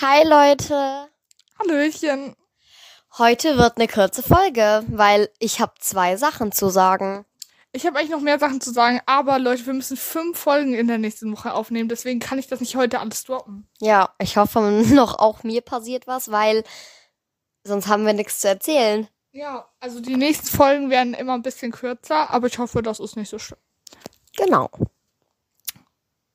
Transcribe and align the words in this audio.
Hi 0.00 0.22
Leute. 0.22 1.08
Hallöchen. 1.58 2.36
Heute 3.18 3.58
wird 3.58 3.78
eine 3.78 3.88
kurze 3.88 4.22
Folge, 4.22 4.84
weil 4.86 5.28
ich 5.40 5.58
habe 5.60 5.72
zwei 5.80 6.16
Sachen 6.16 6.52
zu 6.52 6.68
sagen. 6.68 7.24
Ich 7.72 7.84
habe 7.84 7.98
eigentlich 7.98 8.12
noch 8.12 8.20
mehr 8.20 8.38
Sachen 8.38 8.60
zu 8.60 8.70
sagen, 8.70 9.00
aber 9.06 9.40
Leute, 9.40 9.66
wir 9.66 9.74
müssen 9.74 9.96
fünf 9.96 10.38
Folgen 10.38 10.72
in 10.72 10.86
der 10.86 10.98
nächsten 10.98 11.32
Woche 11.32 11.52
aufnehmen, 11.52 11.88
deswegen 11.88 12.20
kann 12.20 12.38
ich 12.38 12.46
das 12.46 12.60
nicht 12.60 12.76
heute 12.76 13.00
alles 13.00 13.24
droppen. 13.24 13.68
Ja, 13.80 14.14
ich 14.20 14.36
hoffe 14.36 14.60
noch 14.92 15.18
auch 15.18 15.42
mir 15.42 15.62
passiert 15.62 16.06
was, 16.06 16.30
weil 16.30 16.62
sonst 17.64 17.88
haben 17.88 18.06
wir 18.06 18.12
nichts 18.12 18.38
zu 18.38 18.46
erzählen. 18.46 19.08
Ja, 19.32 19.68
also 19.80 19.98
die 19.98 20.14
nächsten 20.14 20.46
Folgen 20.46 20.90
werden 20.90 21.12
immer 21.12 21.34
ein 21.34 21.42
bisschen 21.42 21.72
kürzer, 21.72 22.30
aber 22.30 22.46
ich 22.46 22.58
hoffe, 22.60 22.82
das 22.82 23.00
ist 23.00 23.16
nicht 23.16 23.30
so 23.30 23.40
schlimm. 23.40 23.58
Genau. 24.36 24.70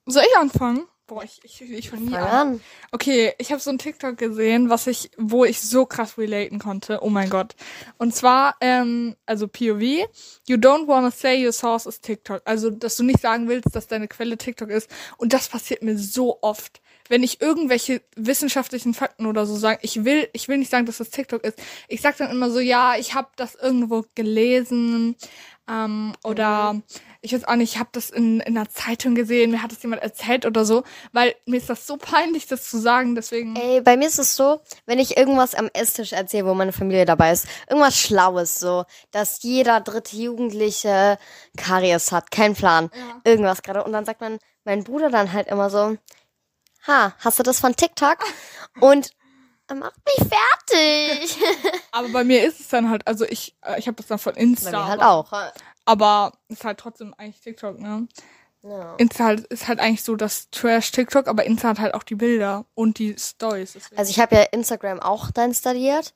Soll 0.05 0.23
ich 0.29 0.37
anfangen? 0.37 0.85
Boah, 1.05 1.21
ich, 1.23 1.41
ich, 1.43 1.61
ich 1.61 1.89
fange 1.89 2.03
nie 2.03 2.15
an. 2.15 2.61
Okay, 2.91 3.33
ich 3.37 3.51
habe 3.51 3.59
so 3.59 3.69
ein 3.69 3.77
TikTok 3.77 4.17
gesehen, 4.17 4.69
was 4.69 4.87
ich, 4.87 5.11
wo 5.17 5.43
ich 5.43 5.59
so 5.59 5.85
krass 5.85 6.17
relaten 6.17 6.59
konnte. 6.59 6.99
Oh 7.01 7.09
mein 7.09 7.29
Gott. 7.29 7.55
Und 7.97 8.15
zwar, 8.15 8.55
ähm, 8.61 9.17
also 9.25 9.49
POV, 9.49 10.07
you 10.47 10.55
don't 10.55 10.87
wanna 10.87 11.11
say 11.11 11.45
your 11.45 11.51
source 11.51 11.85
is 11.87 11.99
TikTok. 11.99 12.41
Also, 12.45 12.69
dass 12.69 12.95
du 12.95 13.03
nicht 13.03 13.19
sagen 13.19 13.49
willst, 13.49 13.75
dass 13.75 13.87
deine 13.87 14.07
Quelle 14.07 14.37
TikTok 14.37 14.69
ist. 14.69 14.89
Und 15.17 15.33
das 15.33 15.49
passiert 15.49 15.83
mir 15.83 15.97
so 15.97 16.39
oft. 16.41 16.81
Wenn 17.09 17.23
ich 17.23 17.41
irgendwelche 17.41 18.01
wissenschaftlichen 18.15 18.93
Fakten 18.93 19.25
oder 19.25 19.45
so 19.45 19.55
sage, 19.55 19.79
ich 19.81 20.05
will, 20.05 20.29
ich 20.33 20.47
will 20.47 20.57
nicht 20.57 20.71
sagen, 20.71 20.85
dass 20.85 20.97
das 20.97 21.09
TikTok 21.09 21.43
ist. 21.43 21.57
Ich 21.87 22.01
sag 22.01 22.17
dann 22.17 22.31
immer 22.31 22.49
so, 22.49 22.59
ja, 22.59 22.95
ich 22.97 23.13
habe 23.13 23.29
das 23.35 23.55
irgendwo 23.55 24.05
gelesen 24.15 25.15
ähm, 25.69 26.13
oder 26.23 26.81
ich 27.21 27.33
weiß 27.33 27.45
auch 27.45 27.55
nicht, 27.55 27.73
ich 27.75 27.79
habe 27.79 27.89
das 27.93 28.09
in, 28.09 28.41
in 28.41 28.57
einer 28.57 28.69
Zeitung 28.69 29.15
gesehen, 29.15 29.51
mir 29.51 29.63
hat 29.63 29.71
das 29.71 29.81
jemand 29.81 30.01
erzählt 30.01 30.45
oder 30.45 30.65
so, 30.65 30.83
weil 31.13 31.35
mir 31.45 31.57
ist 31.57 31.69
das 31.69 31.87
so 31.87 31.95
peinlich, 31.95 32.47
das 32.47 32.69
zu 32.69 32.77
sagen, 32.77 33.15
deswegen. 33.15 33.55
Ey, 33.55 33.79
bei 33.81 33.95
mir 33.95 34.07
ist 34.07 34.19
es 34.19 34.35
so, 34.35 34.59
wenn 34.85 34.99
ich 34.99 35.15
irgendwas 35.15 35.55
am 35.55 35.69
Esstisch 35.73 36.11
erzähle, 36.11 36.47
wo 36.47 36.53
meine 36.53 36.73
Familie 36.73 37.05
dabei 37.05 37.31
ist, 37.31 37.47
irgendwas 37.69 37.97
Schlaues 37.97 38.59
so, 38.59 38.83
dass 39.11 39.41
jeder 39.41 39.79
dritte 39.79 40.17
Jugendliche 40.17 41.17
Karies 41.55 42.11
hat, 42.11 42.29
kein 42.31 42.55
Plan, 42.55 42.89
Ja. 42.93 43.21
irgendwas 43.23 43.61
gerade. 43.61 43.83
Und 43.85 43.93
dann 43.93 44.03
sagt 44.05 44.19
man, 44.19 44.39
mein 44.65 44.83
Bruder 44.83 45.09
dann 45.09 45.31
halt 45.31 45.47
immer 45.47 45.69
so, 45.69 45.97
ha, 46.87 47.13
hast 47.19 47.39
du 47.39 47.43
das 47.43 47.59
von 47.59 47.75
TikTok? 47.75 48.17
Und 48.79 49.11
er 49.67 49.75
macht 49.75 49.99
mich 50.05 50.27
fertig. 50.27 51.37
Aber 51.91 52.09
bei 52.09 52.23
mir 52.23 52.45
ist 52.45 52.59
es 52.59 52.67
dann 52.69 52.89
halt, 52.89 53.07
also 53.07 53.25
ich, 53.25 53.55
äh, 53.61 53.79
ich 53.79 53.87
habe 53.87 53.95
das 53.95 54.07
dann 54.07 54.19
von 54.19 54.35
Insta. 54.35 54.71
Bei 54.71 54.77
mir 54.77 54.87
halt 54.87 55.01
aber, 55.01 55.11
auch. 55.11 55.33
Aber 55.85 56.31
ist 56.47 56.63
halt 56.63 56.79
trotzdem 56.79 57.13
eigentlich 57.17 57.41
TikTok, 57.41 57.79
ne? 57.79 58.07
Ja. 58.63 58.95
Insta 58.95 59.25
halt, 59.25 59.41
ist 59.47 59.67
halt 59.67 59.79
eigentlich 59.79 60.03
so 60.03 60.15
das 60.15 60.49
Trash-TikTok, 60.49 61.27
aber 61.27 61.43
Insta 61.45 61.69
hat 61.69 61.79
halt 61.79 61.93
auch 61.93 62.03
die 62.03 62.15
Bilder 62.15 62.65
und 62.75 62.97
die 62.97 63.15
Stories. 63.17 63.73
deswegen. 63.73 63.97
Also 63.97 64.09
ich 64.09 64.19
habe 64.19 64.35
ja 64.35 64.43
Instagram 64.43 65.01
auch 65.01 65.31
da 65.31 65.43
installiert. 65.43 66.13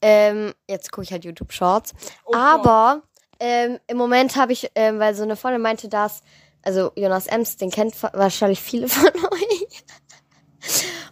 Ähm, 0.00 0.54
jetzt 0.68 0.90
gucke 0.90 1.04
ich 1.04 1.12
halt 1.12 1.24
YouTube 1.24 1.52
Shorts. 1.52 1.92
Oh. 2.24 2.34
Aber 2.34 3.02
ähm, 3.38 3.78
im 3.86 3.96
Moment 3.96 4.36
habe 4.36 4.52
ich, 4.52 4.70
ähm, 4.74 4.98
weil 4.98 5.14
so 5.14 5.22
eine 5.22 5.36
Freundin 5.36 5.62
meinte, 5.62 5.88
dass, 5.88 6.22
also 6.62 6.92
Jonas 6.96 7.26
Ems, 7.26 7.56
den 7.56 7.70
kennt 7.70 8.00
wahrscheinlich 8.02 8.60
viele 8.60 8.88
von 8.88 9.08
euch. 9.32 9.51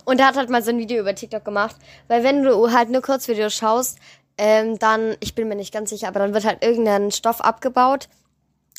Und 0.04 0.18
der 0.18 0.26
hat 0.26 0.36
halt 0.36 0.50
mal 0.50 0.62
so 0.62 0.70
ein 0.70 0.78
Video 0.78 1.00
über 1.00 1.14
TikTok 1.14 1.44
gemacht. 1.44 1.76
Weil 2.08 2.24
wenn 2.24 2.42
du 2.42 2.72
halt 2.72 2.90
nur 2.90 3.02
Kurzvideos 3.02 3.54
schaust, 3.54 3.98
ähm, 4.38 4.78
dann, 4.78 5.16
ich 5.20 5.34
bin 5.34 5.48
mir 5.48 5.54
nicht 5.54 5.72
ganz 5.72 5.90
sicher, 5.90 6.08
aber 6.08 6.20
dann 6.20 6.34
wird 6.34 6.44
halt 6.44 6.64
irgendein 6.64 7.10
Stoff 7.10 7.40
abgebaut, 7.40 8.08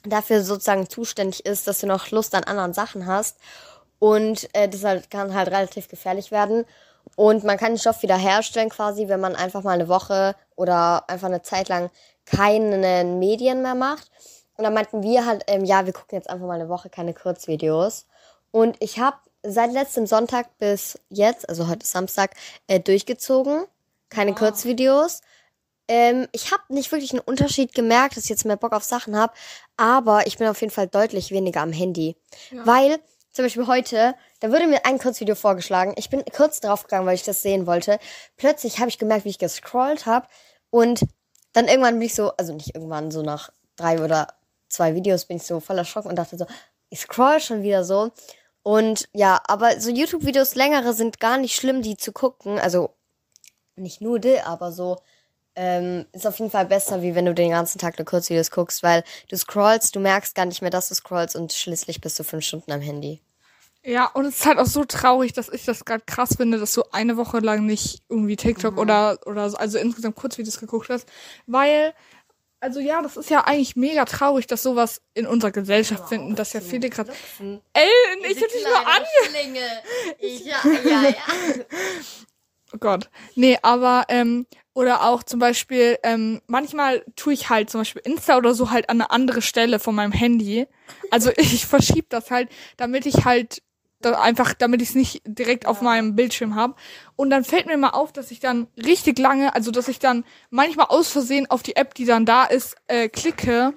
dafür 0.03 0.44
sozusagen 0.44 0.89
zuständig 0.89 1.45
ist, 1.45 1.67
dass 1.67 1.80
du 1.80 1.88
noch 1.88 2.09
Lust 2.11 2.33
an 2.33 2.44
anderen 2.44 2.73
Sachen 2.73 3.05
hast. 3.05 3.38
Und 3.99 4.49
äh, 4.53 4.67
das 4.67 4.83
halt, 4.83 5.11
kann 5.11 5.33
halt 5.36 5.49
relativ 5.49 5.88
gefährlich 5.88 6.31
werden. 6.31 6.66
Und 7.16 7.44
man 7.44 7.58
kann 7.58 7.73
den 7.73 7.77
Stoff 7.77 8.02
wieder 8.02 8.17
herstellen 8.17 8.69
quasi, 8.69 9.08
wenn 9.08 9.19
man 9.19 9.36
einfach 9.36 9.64
mal 9.64 9.73
eine 9.73 9.88
Woche 9.88 10.36
oder 10.55 11.08
einfach 11.09 11.27
eine 11.27 11.42
Zeit 11.42 11.69
lang 11.69 11.89
keine 12.25 13.03
Medien 13.03 13.61
mehr 13.61 13.75
macht. 13.75 14.09
Und 14.58 14.64
dann 14.64 14.73
meinten 14.73 15.04
wir 15.04 15.26
halt, 15.26 15.43
ähm, 15.48 15.65
ja, 15.65 15.86
wir 15.86 15.93
gucken 15.93 16.17
jetzt 16.17 16.30
einfach 16.30 16.48
mal 16.48 16.60
eine 16.60 16.70
Woche 16.70 16.89
keine 16.89 17.14
Kurzvideos. 17.14 18.08
Und 18.52 18.77
ich 18.80 18.99
habe 18.99 19.17
seit 19.44 19.72
letztem 19.72 20.06
Sonntag 20.08 20.58
bis 20.58 21.00
jetzt, 21.10 21.48
also 21.50 21.68
heute 21.68 21.84
ist 21.84 21.92
Samstag, 21.92 22.36
äh, 22.68 22.80
durchgezogen. 22.80 23.66
Keine 24.10 24.32
Wow. 24.32 24.40
Kurzvideos. 24.40 25.22
Ähm, 25.88 26.28
ich 26.32 26.52
habe 26.52 26.64
nicht 26.70 26.92
wirklich 26.92 27.12
einen 27.12 27.22
Unterschied 27.22 27.74
gemerkt, 27.74 28.18
dass 28.18 28.26
ich 28.26 28.30
jetzt 28.30 28.46
mehr 28.46 28.58
Bock 28.58 28.74
auf 28.74 28.84
Sachen 28.84 29.16
habe, 29.18 29.34
aber 29.78 30.28
ich 30.28 30.38
bin 30.38 30.48
auf 30.48 30.62
jeden 30.62 30.72
Fall 30.72 30.88
deutlich 30.88 31.32
weniger 31.32 31.62
am 31.62 31.72
Handy. 31.72 32.16
Ja. 32.52 32.66
Weil, 32.66 33.00
zum 33.32 33.46
Beispiel 33.46 33.68
heute, 33.68 34.14
da 34.42 34.52
wurde 34.52 34.68
mir 34.68 34.86
ein 34.86 35.00
Kurzvideo 35.00 35.36
vorgeschlagen. 35.36 35.94
Ich 35.98 36.10
bin 36.10 36.23
kurz 36.36 36.60
draufgegangen, 36.60 37.08
weil 37.08 37.16
ich 37.16 37.23
das 37.23 37.42
sehen 37.42 37.66
wollte. 37.66 38.00
Plötzlich 38.38 38.80
habe 38.80 38.90
ich 38.90 38.98
gemerkt, 38.98 39.26
wie 39.26 39.30
ich 39.30 39.40
gescrollt 39.40 40.06
habe. 40.06 40.28
Und 40.70 41.02
dann 41.54 41.68
irgendwann 41.68 41.96
bin 42.00 42.04
ich 42.04 42.16
so, 42.16 42.32
also 42.38 42.54
nicht 42.54 42.76
irgendwann, 42.76 43.12
so 43.12 43.22
nach 43.22 43.50
drei 43.76 44.02
oder 44.02 44.28
zwei 44.70 44.96
Videos 44.96 45.26
bin 45.26 45.38
ich 45.38 45.44
so 45.44 45.60
voll 45.60 45.78
erschrocken 45.78 46.10
und 46.10 46.16
dachte 46.16 46.38
so, 46.38 46.46
ich 46.90 47.00
scroll 47.00 47.40
schon 47.40 47.64
wieder 47.64 47.84
so. 47.84 48.12
Und 48.64 49.08
ja, 49.14 49.42
aber 49.48 49.80
so 49.80 49.89
YouTube-Videos 49.89 50.55
längere 50.55 50.94
sind 50.94 51.20
gar 51.20 51.38
nicht 51.38 51.55
schlimm, 51.55 51.82
die 51.82 51.98
zu 51.98 52.11
gucken. 52.11 52.60
Also 52.60 52.92
nicht 53.76 54.02
nur 54.02 54.20
die, 54.20 54.39
aber 54.42 54.72
so 54.72 54.98
ähm, 55.55 56.05
ist 56.14 56.27
auf 56.27 56.39
jeden 56.39 56.52
Fall 56.52 56.66
besser, 56.66 57.02
wie 57.02 57.16
wenn 57.16 57.26
du 57.26 57.33
den 57.33 57.52
ganzen 57.52 57.80
Tag 57.80 57.98
nur 57.98 58.05
Kurzvideos 58.05 58.52
guckst, 58.52 58.83
weil 58.83 59.04
du 59.30 59.38
scrollst, 59.38 59.95
du 59.95 59.99
merkst 59.99 60.36
gar 60.36 60.45
nicht 60.45 60.61
mehr, 60.61 60.72
dass 60.72 60.89
du 60.89 60.95
scrollst 60.95 61.36
und 61.36 61.54
schließlich 61.54 62.02
bist 62.02 62.20
du 62.20 62.23
fünf 62.23 62.45
Stunden 62.45 62.72
am 62.72 62.82
Handy. 62.82 63.20
Ja, 63.83 64.05
und 64.14 64.26
es 64.26 64.36
ist 64.42 64.45
halt 64.45 64.60
auch 64.60 64.67
so 64.67 64.86
traurig, 64.86 65.33
dass 65.33 65.49
ich 65.49 65.66
das 65.66 65.86
gerade 65.86 66.04
krass 66.05 66.36
finde, 66.38 66.60
dass 66.60 66.73
du 66.73 66.83
eine 66.92 67.17
Woche 67.17 67.39
lang 67.39 67.66
nicht 67.66 68.04
irgendwie 68.10 68.33
Mhm. 68.33 68.38
TikTok 68.38 68.78
oder, 68.78 69.17
oder 69.26 69.49
so, 69.49 69.58
also 69.58 69.80
insgesamt 69.80 70.16
Kurzvideos 70.16 70.60
geguckt 70.60 70.89
hast. 70.89 71.08
Weil, 71.48 71.93
also 72.61 72.80
ja, 72.80 73.02
das 73.02 73.17
ist 73.17 73.30
ja 73.30 73.42
eigentlich 73.45 73.76
mega 73.76 74.05
traurig, 74.05 74.45
dass 74.48 74.61
sowas 74.64 75.02
in 75.16 75.26
unserer 75.26 75.52
Gesellschaft 75.52 76.08
sind 76.10 76.22
und 76.22 76.38
dass 76.38 76.54
ja 76.54 76.61
viele 76.61 76.89
gerade. 76.89 77.11
Ellen, 77.73 78.20
ich 78.23 78.39
hätte 78.39 78.54
dich 78.54 78.64
nur 78.64 78.88
an. 78.88 79.04
Ich, 80.20 80.45
ja, 80.45 80.58
ja, 80.86 81.10
ja. 81.10 81.16
Oh 82.73 82.77
Gott. 82.80 83.10
Nee, 83.36 83.58
aber, 83.64 84.05
ähm, 84.08 84.45
oder 84.73 85.04
auch 85.04 85.23
zum 85.23 85.39
Beispiel, 85.39 85.98
ähm, 86.04 86.42
manchmal 86.48 87.04
tue 87.17 87.33
ich 87.33 87.49
halt 87.49 87.70
zum 87.70 87.82
Beispiel 87.82 88.02
Insta 88.05 88.38
oder 88.38 88.54
so 88.54 88.72
halt 88.72 88.89
an 88.89 89.02
eine 89.02 89.11
andere 89.11 89.42
Stelle 89.42 89.80
von 89.80 89.93
meinem 89.93 90.14
Handy. 90.14 90.67
Also 91.10 91.32
ich 91.38 91.66
verschiebe 91.66 92.08
das 92.10 92.32
halt, 92.32 92.49
damit 92.78 93.05
ich 93.05 93.26
halt 93.26 93.61
da 94.02 94.20
einfach, 94.20 94.54
damit 94.54 94.82
ich 94.82 94.89
es 94.89 94.95
nicht 94.95 95.22
direkt 95.26 95.66
auf 95.66 95.82
meinem 95.82 96.16
Bildschirm 96.16 96.56
habe. 96.56 96.76
Und 97.16 97.30
dann 97.30 97.44
fällt 97.44 97.66
mir 97.67 97.78
mal 97.78 97.89
auf, 97.89 98.12
dass 98.12 98.32
ich 98.32 98.39
dann 98.39 98.67
richtig 98.78 99.20
lange, 99.20 99.54
also 99.56 99.72
dass 99.72 99.88
ich 99.88 100.00
dann 100.00 100.23
manchmal 100.50 100.88
aus 100.89 101.10
Versehen 101.10 101.50
auf 101.50 101.64
die 101.64 101.76
App, 101.76 101.94
die 101.94 102.06
dann 102.06 102.26
da 102.26 102.45
ist, 102.45 102.76
äh, 102.88 103.10
klicke. 103.10 103.73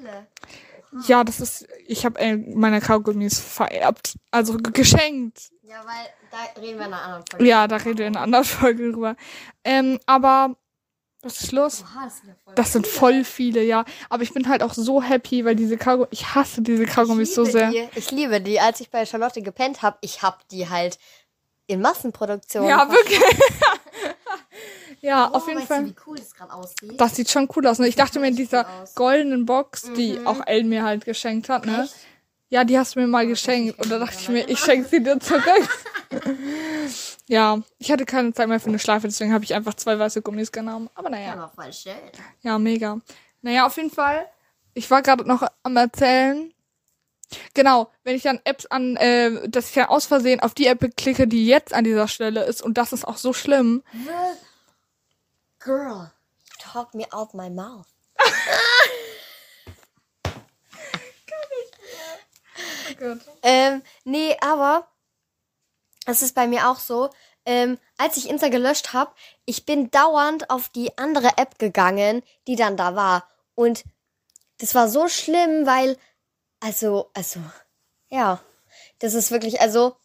Ja, 1.07 1.25
das 1.25 1.41
ist, 1.41 1.67
ich 1.87 2.05
habe 2.05 2.21
äh, 2.21 2.37
meine 2.37 2.81
Kaugummis 2.81 3.41
vererbt, 3.41 4.17
also 4.31 4.57
geschenkt. 4.59 5.51
Ja, 5.63 5.83
weil 5.84 6.07
da 6.31 6.61
reden 6.61 6.79
wir 6.79 6.87
in 6.87 6.93
einer 6.93 7.03
anderen 7.03 7.25
Folge. 7.29 7.47
Ja, 7.47 7.69
da 7.69 7.77
reden 7.77 7.99
wir 7.99 8.07
in 8.07 8.17
einer 8.17 8.25
anderen 8.25 8.45
Folge 8.45 8.93
drüber. 8.93 9.17
Ähm, 9.65 9.99
aber 10.07 10.57
was 11.25 11.41
ist 11.41 11.53
los? 11.53 11.83
Oha, 11.83 12.05
das 12.05 12.19
sind 12.19 12.29
ja 12.29 12.35
voll 12.45 12.55
Das 12.55 12.73
sind 12.73 12.87
voll 12.87 13.25
viele, 13.25 13.62
ja. 13.62 13.85
Aber 14.11 14.23
ich 14.23 14.33
bin 14.33 14.49
halt 14.49 14.62
auch 14.62 14.75
so 14.75 15.03
happy, 15.03 15.45
weil 15.45 15.57
diese 15.57 15.77
Kaugummis, 15.77 16.09
ich 16.12 16.35
hasse 16.35 16.62
diese 16.62 16.85
Kaugummis 16.87 17.35
so 17.35 17.45
sehr. 17.45 17.71
Die. 17.71 17.89
Ich 17.97 18.11
liebe 18.11 18.41
die. 18.41 18.61
Als 18.61 18.81
ich 18.81 18.91
bei 18.91 19.05
Charlotte 19.07 19.43
gepennt 19.43 19.83
habe, 19.83 19.97
ich 20.03 20.23
hab 20.23 20.47
die 20.49 20.69
halt 20.69 20.99
in 21.67 21.81
Massenproduktion. 21.81 22.67
Ja, 22.67 22.89
wirklich. 22.91 23.19
ja, 25.01 25.31
Oh, 25.33 25.37
auf 25.37 25.49
jeden 25.49 25.63
Fall. 25.63 25.84
Du, 25.84 25.91
wie 25.91 25.95
cool 26.07 26.19
das 26.19 26.34
gerade 26.34 26.53
aussieht? 26.53 27.01
Das 27.01 27.17
sieht 27.17 27.31
schon 27.31 27.49
cool 27.57 27.67
aus. 27.67 27.79
Ne? 27.79 27.89
Ich 27.89 27.97
dachte 27.97 28.21
mir 28.21 28.29
in 28.29 28.37
dieser 28.37 28.67
goldenen 28.95 29.47
Box, 29.47 29.91
die 29.97 30.19
Mhm. 30.19 30.27
auch 30.27 30.41
Elle 30.47 30.65
mir 30.65 30.84
halt 30.84 31.05
geschenkt 31.05 31.49
hat, 31.49 31.67
ne? 31.67 31.84
Echt? 31.84 31.95
Ja, 32.54 32.62
die 32.62 32.78
hast 32.78 32.94
du 32.94 33.00
mir 33.00 33.09
mal 33.09 33.26
geschenkt. 33.26 33.81
Und 33.81 33.91
da 33.91 33.98
dachte 33.98 34.16
ich 34.16 34.28
mir, 34.28 34.48
ich 34.48 34.60
schenke 34.60 34.88
sie 34.88 35.03
dir 35.03 35.19
zurück. 35.19 35.42
ja, 37.26 37.60
ich 37.81 37.91
hatte 37.91 38.04
keine 38.04 38.32
Zeit 38.32 38.47
mehr 38.47 38.60
für 38.60 38.69
eine 38.69 38.78
Schleife, 38.78 39.09
deswegen 39.09 39.33
habe 39.33 39.42
ich 39.42 39.56
einfach 39.56 39.74
zwei 39.74 39.98
weiße 39.98 40.22
Gummis 40.22 40.53
genommen. 40.53 40.89
Aber 40.95 41.10
naja. 41.10 41.33
Aber 41.33 41.48
voll 41.48 41.72
schön. 41.72 41.97
Ja, 42.42 42.56
mega. 42.60 43.01
Naja, 43.42 43.66
auf 43.66 43.77
jeden 43.77 43.91
Fall. 43.91 44.28
Ich 44.72 44.89
war 44.89 45.03
gerade 45.03 45.27
noch 45.27 45.45
am 45.65 45.77
erzählen. 45.77 46.54
Genau, 47.54 47.91
wenn 48.04 48.15
ich 48.15 48.22
dann 48.22 48.39
Apps 48.45 48.66
an, 48.66 48.95
äh, 48.98 49.48
dass 49.48 49.71
ich 49.71 49.74
dann 49.74 49.86
aus 49.86 50.07
Versehen 50.07 50.39
auf 50.39 50.54
die 50.54 50.68
App 50.68 50.97
klicke, 50.97 51.27
die 51.27 51.48
jetzt 51.48 51.74
an 51.74 51.83
dieser 51.83 52.07
Stelle 52.07 52.45
ist, 52.45 52.62
und 52.62 52.78
das 52.78 52.92
ist 52.92 53.04
auch 53.04 53.16
so 53.16 53.33
schlimm. 53.33 53.83
Girl, 55.59 56.12
talk 56.60 56.95
me 56.95 57.04
out 57.12 57.34
my 57.34 57.50
mouth. 57.50 57.89
Ähm, 63.43 63.83
nee, 64.05 64.37
aber 64.41 64.89
es 66.07 66.23
ist 66.23 66.35
bei 66.35 66.47
mir 66.47 66.69
auch 66.69 66.79
so, 66.79 67.11
ähm, 67.47 67.79
als 67.99 68.17
ich 68.17 68.29
Insta 68.29 68.49
gelöscht 68.49 68.93
habe, 68.93 69.13
ich 69.45 69.67
bin 69.67 69.91
dauernd 69.91 70.51
auf 70.51 70.69
die 70.69 70.97
andere 70.99 71.37
App 71.37 71.59
gegangen, 71.59 72.23
die 72.47 72.57
dann 72.57 72.77
da 72.77 72.95
war. 72.95 73.29
Und 73.55 73.85
das 74.59 74.75
war 74.75 74.89
so 74.89 75.09
schlimm, 75.09 75.67
weil, 75.67 75.99
also, 76.61 77.11
also, 77.15 77.41
ja, 78.09 78.41
das 78.99 79.15
ist 79.15 79.31
wirklich, 79.31 79.61
also, 79.61 79.97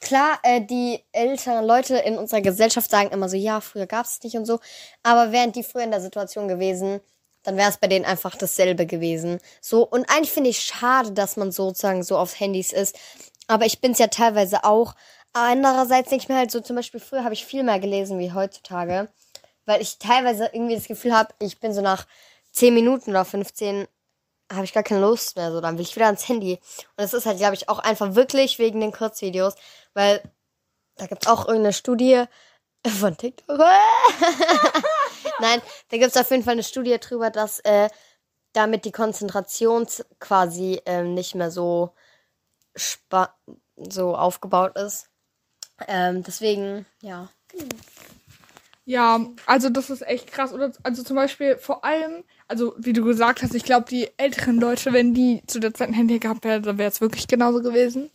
klar, 0.00 0.38
äh, 0.42 0.60
die 0.60 1.02
älteren 1.12 1.64
Leute 1.64 1.96
in 1.98 2.18
unserer 2.18 2.42
Gesellschaft 2.42 2.90
sagen 2.90 3.10
immer 3.10 3.28
so, 3.28 3.36
ja, 3.36 3.60
früher 3.60 3.86
gab 3.86 4.06
es 4.06 4.22
nicht 4.22 4.36
und 4.36 4.44
so. 4.44 4.60
Aber 5.02 5.32
wären 5.32 5.52
die 5.52 5.62
früher 5.62 5.84
in 5.84 5.90
der 5.90 6.00
Situation 6.00 6.48
gewesen, 6.48 7.00
dann 7.46 7.56
wäre 7.56 7.70
es 7.70 7.78
bei 7.78 7.86
denen 7.86 8.04
einfach 8.04 8.34
dasselbe 8.34 8.86
gewesen. 8.86 9.38
So, 9.60 9.86
und 9.86 10.10
eigentlich 10.10 10.32
finde 10.32 10.50
ich 10.50 10.58
schade, 10.58 11.12
dass 11.12 11.36
man 11.36 11.52
sozusagen 11.52 12.02
so 12.02 12.18
auf 12.18 12.40
Handys 12.40 12.72
ist. 12.72 12.98
Aber 13.46 13.66
ich 13.66 13.80
bin 13.80 13.92
es 13.92 13.98
ja 13.98 14.08
teilweise 14.08 14.64
auch. 14.64 14.94
Andererseits 15.32 16.10
denke 16.10 16.24
ich 16.24 16.28
mir 16.28 16.36
halt 16.36 16.50
so, 16.50 16.60
zum 16.60 16.74
Beispiel 16.74 16.98
früher 16.98 17.22
habe 17.22 17.34
ich 17.34 17.46
viel 17.46 17.62
mehr 17.62 17.78
gelesen 17.78 18.18
wie 18.18 18.32
heutzutage. 18.32 19.08
Weil 19.64 19.80
ich 19.80 19.98
teilweise 19.98 20.50
irgendwie 20.52 20.74
das 20.74 20.88
Gefühl 20.88 21.16
habe, 21.16 21.34
ich 21.38 21.60
bin 21.60 21.72
so 21.72 21.82
nach 21.82 22.06
10 22.52 22.74
Minuten 22.74 23.10
oder 23.10 23.24
15 23.24 23.86
habe 24.52 24.64
ich 24.64 24.72
gar 24.72 24.82
keine 24.82 25.02
Lust 25.02 25.36
mehr. 25.36 25.52
So, 25.52 25.60
dann 25.60 25.78
will 25.78 25.84
ich 25.84 25.94
wieder 25.94 26.06
ans 26.06 26.28
Handy. 26.28 26.54
Und 26.54 26.96
das 26.96 27.14
ist 27.14 27.26
halt, 27.26 27.38
glaube 27.38 27.54
ich, 27.54 27.68
auch 27.68 27.78
einfach 27.78 28.16
wirklich 28.16 28.58
wegen 28.58 28.80
den 28.80 28.90
Kurzvideos. 28.90 29.54
Weil 29.94 30.20
da 30.96 31.06
gibt 31.06 31.22
es 31.22 31.28
auch 31.28 31.46
irgendeine 31.46 31.72
Studie 31.72 32.24
von 32.84 33.16
TikTok. 33.16 33.60
Nein, 35.40 35.60
da 35.90 35.98
gibt 35.98 36.10
es 36.10 36.16
auf 36.16 36.30
jeden 36.30 36.42
Fall 36.42 36.52
eine 36.52 36.62
Studie 36.62 36.98
drüber, 36.98 37.30
dass 37.30 37.60
äh, 37.60 37.88
damit 38.52 38.84
die 38.84 38.92
Konzentration 38.92 39.86
quasi 40.18 40.80
äh, 40.86 41.02
nicht 41.02 41.34
mehr 41.34 41.50
so, 41.50 41.92
so 43.76 44.16
aufgebaut 44.16 44.76
ist. 44.76 45.08
Ähm, 45.86 46.22
deswegen, 46.22 46.86
ja. 47.02 47.28
Ja, 48.86 49.20
also 49.46 49.68
das 49.68 49.90
ist 49.90 50.06
echt 50.06 50.28
krass. 50.28 50.52
Oder 50.52 50.72
also 50.84 51.02
zum 51.02 51.16
Beispiel 51.16 51.56
vor 51.56 51.84
allem, 51.84 52.22
also 52.46 52.74
wie 52.78 52.92
du 52.92 53.04
gesagt 53.04 53.42
hast, 53.42 53.54
ich 53.54 53.64
glaube, 53.64 53.86
die 53.90 54.08
älteren 54.16 54.60
Leute, 54.60 54.92
wenn 54.92 55.12
die 55.12 55.42
zu 55.46 55.58
der 55.58 55.74
Zeit 55.74 55.88
ein 55.88 55.94
Handy 55.94 56.20
gehabt 56.20 56.44
hätten, 56.44 56.62
dann 56.62 56.78
wäre 56.78 56.90
es 56.90 57.00
wirklich 57.00 57.26
genauso 57.26 57.60
gewesen. 57.60 58.10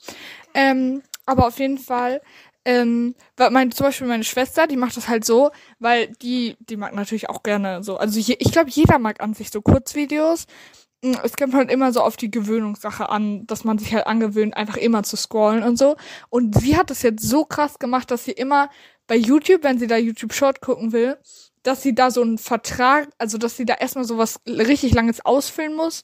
Ähm, 0.54 1.04
aber 1.26 1.48
auf 1.48 1.60
jeden 1.60 1.78
Fall, 1.78 2.22
ähm, 2.66 3.16
mein, 3.50 3.72
zum 3.72 3.86
Beispiel 3.88 4.08
meine 4.08 4.24
Schwester, 4.24 4.68
die 4.68 4.78
macht 4.78 4.96
das 4.98 5.08
halt 5.08 5.26
so, 5.26 5.52
weil 5.80 6.08
die, 6.22 6.56
die 6.60 6.78
mag 6.78 6.94
natürlich 6.94 7.30
auch 7.30 7.44
gerne 7.44 7.84
so. 7.84 7.98
Also 7.98 8.20
je, 8.20 8.36
ich 8.40 8.52
glaube, 8.52 8.70
jeder 8.70 9.00
mag 9.00 9.22
an 9.22 9.34
sich 9.34 9.50
so 9.50 9.62
Kurzvideos. 9.62 10.46
Hm, 11.04 11.18
es 11.24 11.36
kommt 11.36 11.56
halt 11.56 11.72
immer 11.72 11.92
so 11.92 12.02
auf 12.02 12.18
die 12.18 12.30
Gewöhnungssache 12.30 13.10
an, 13.10 13.48
dass 13.48 13.64
man 13.64 13.80
sich 13.80 13.94
halt 13.94 14.06
angewöhnt, 14.08 14.56
einfach 14.56 14.78
immer 14.78 15.04
zu 15.04 15.18
scrollen 15.18 15.64
und 15.64 15.78
so. 15.78 15.96
Und 16.30 16.60
sie 16.60 16.78
hat 16.78 16.92
das 16.92 17.02
jetzt 17.02 17.24
so 17.24 17.46
krass 17.46 17.80
gemacht, 17.80 18.12
dass 18.12 18.26
sie 18.26 18.32
immer 18.32 18.70
bei 19.08 19.16
YouTube, 19.16 19.64
wenn 19.64 19.80
sie 19.80 19.88
da 19.88 19.98
YouTube 19.98 20.34
Short 20.34 20.62
gucken 20.62 20.92
will, 20.92 21.18
dass 21.64 21.82
sie 21.84 21.94
da 21.96 22.12
so 22.12 22.22
einen 22.22 22.38
Vertrag, 22.38 23.10
also 23.18 23.38
dass 23.38 23.58
sie 23.58 23.66
da 23.66 23.76
erstmal 23.76 24.06
so 24.06 24.18
was 24.18 24.40
richtig 24.48 24.94
langes 24.94 25.24
ausfüllen 25.26 25.76
muss, 25.76 26.04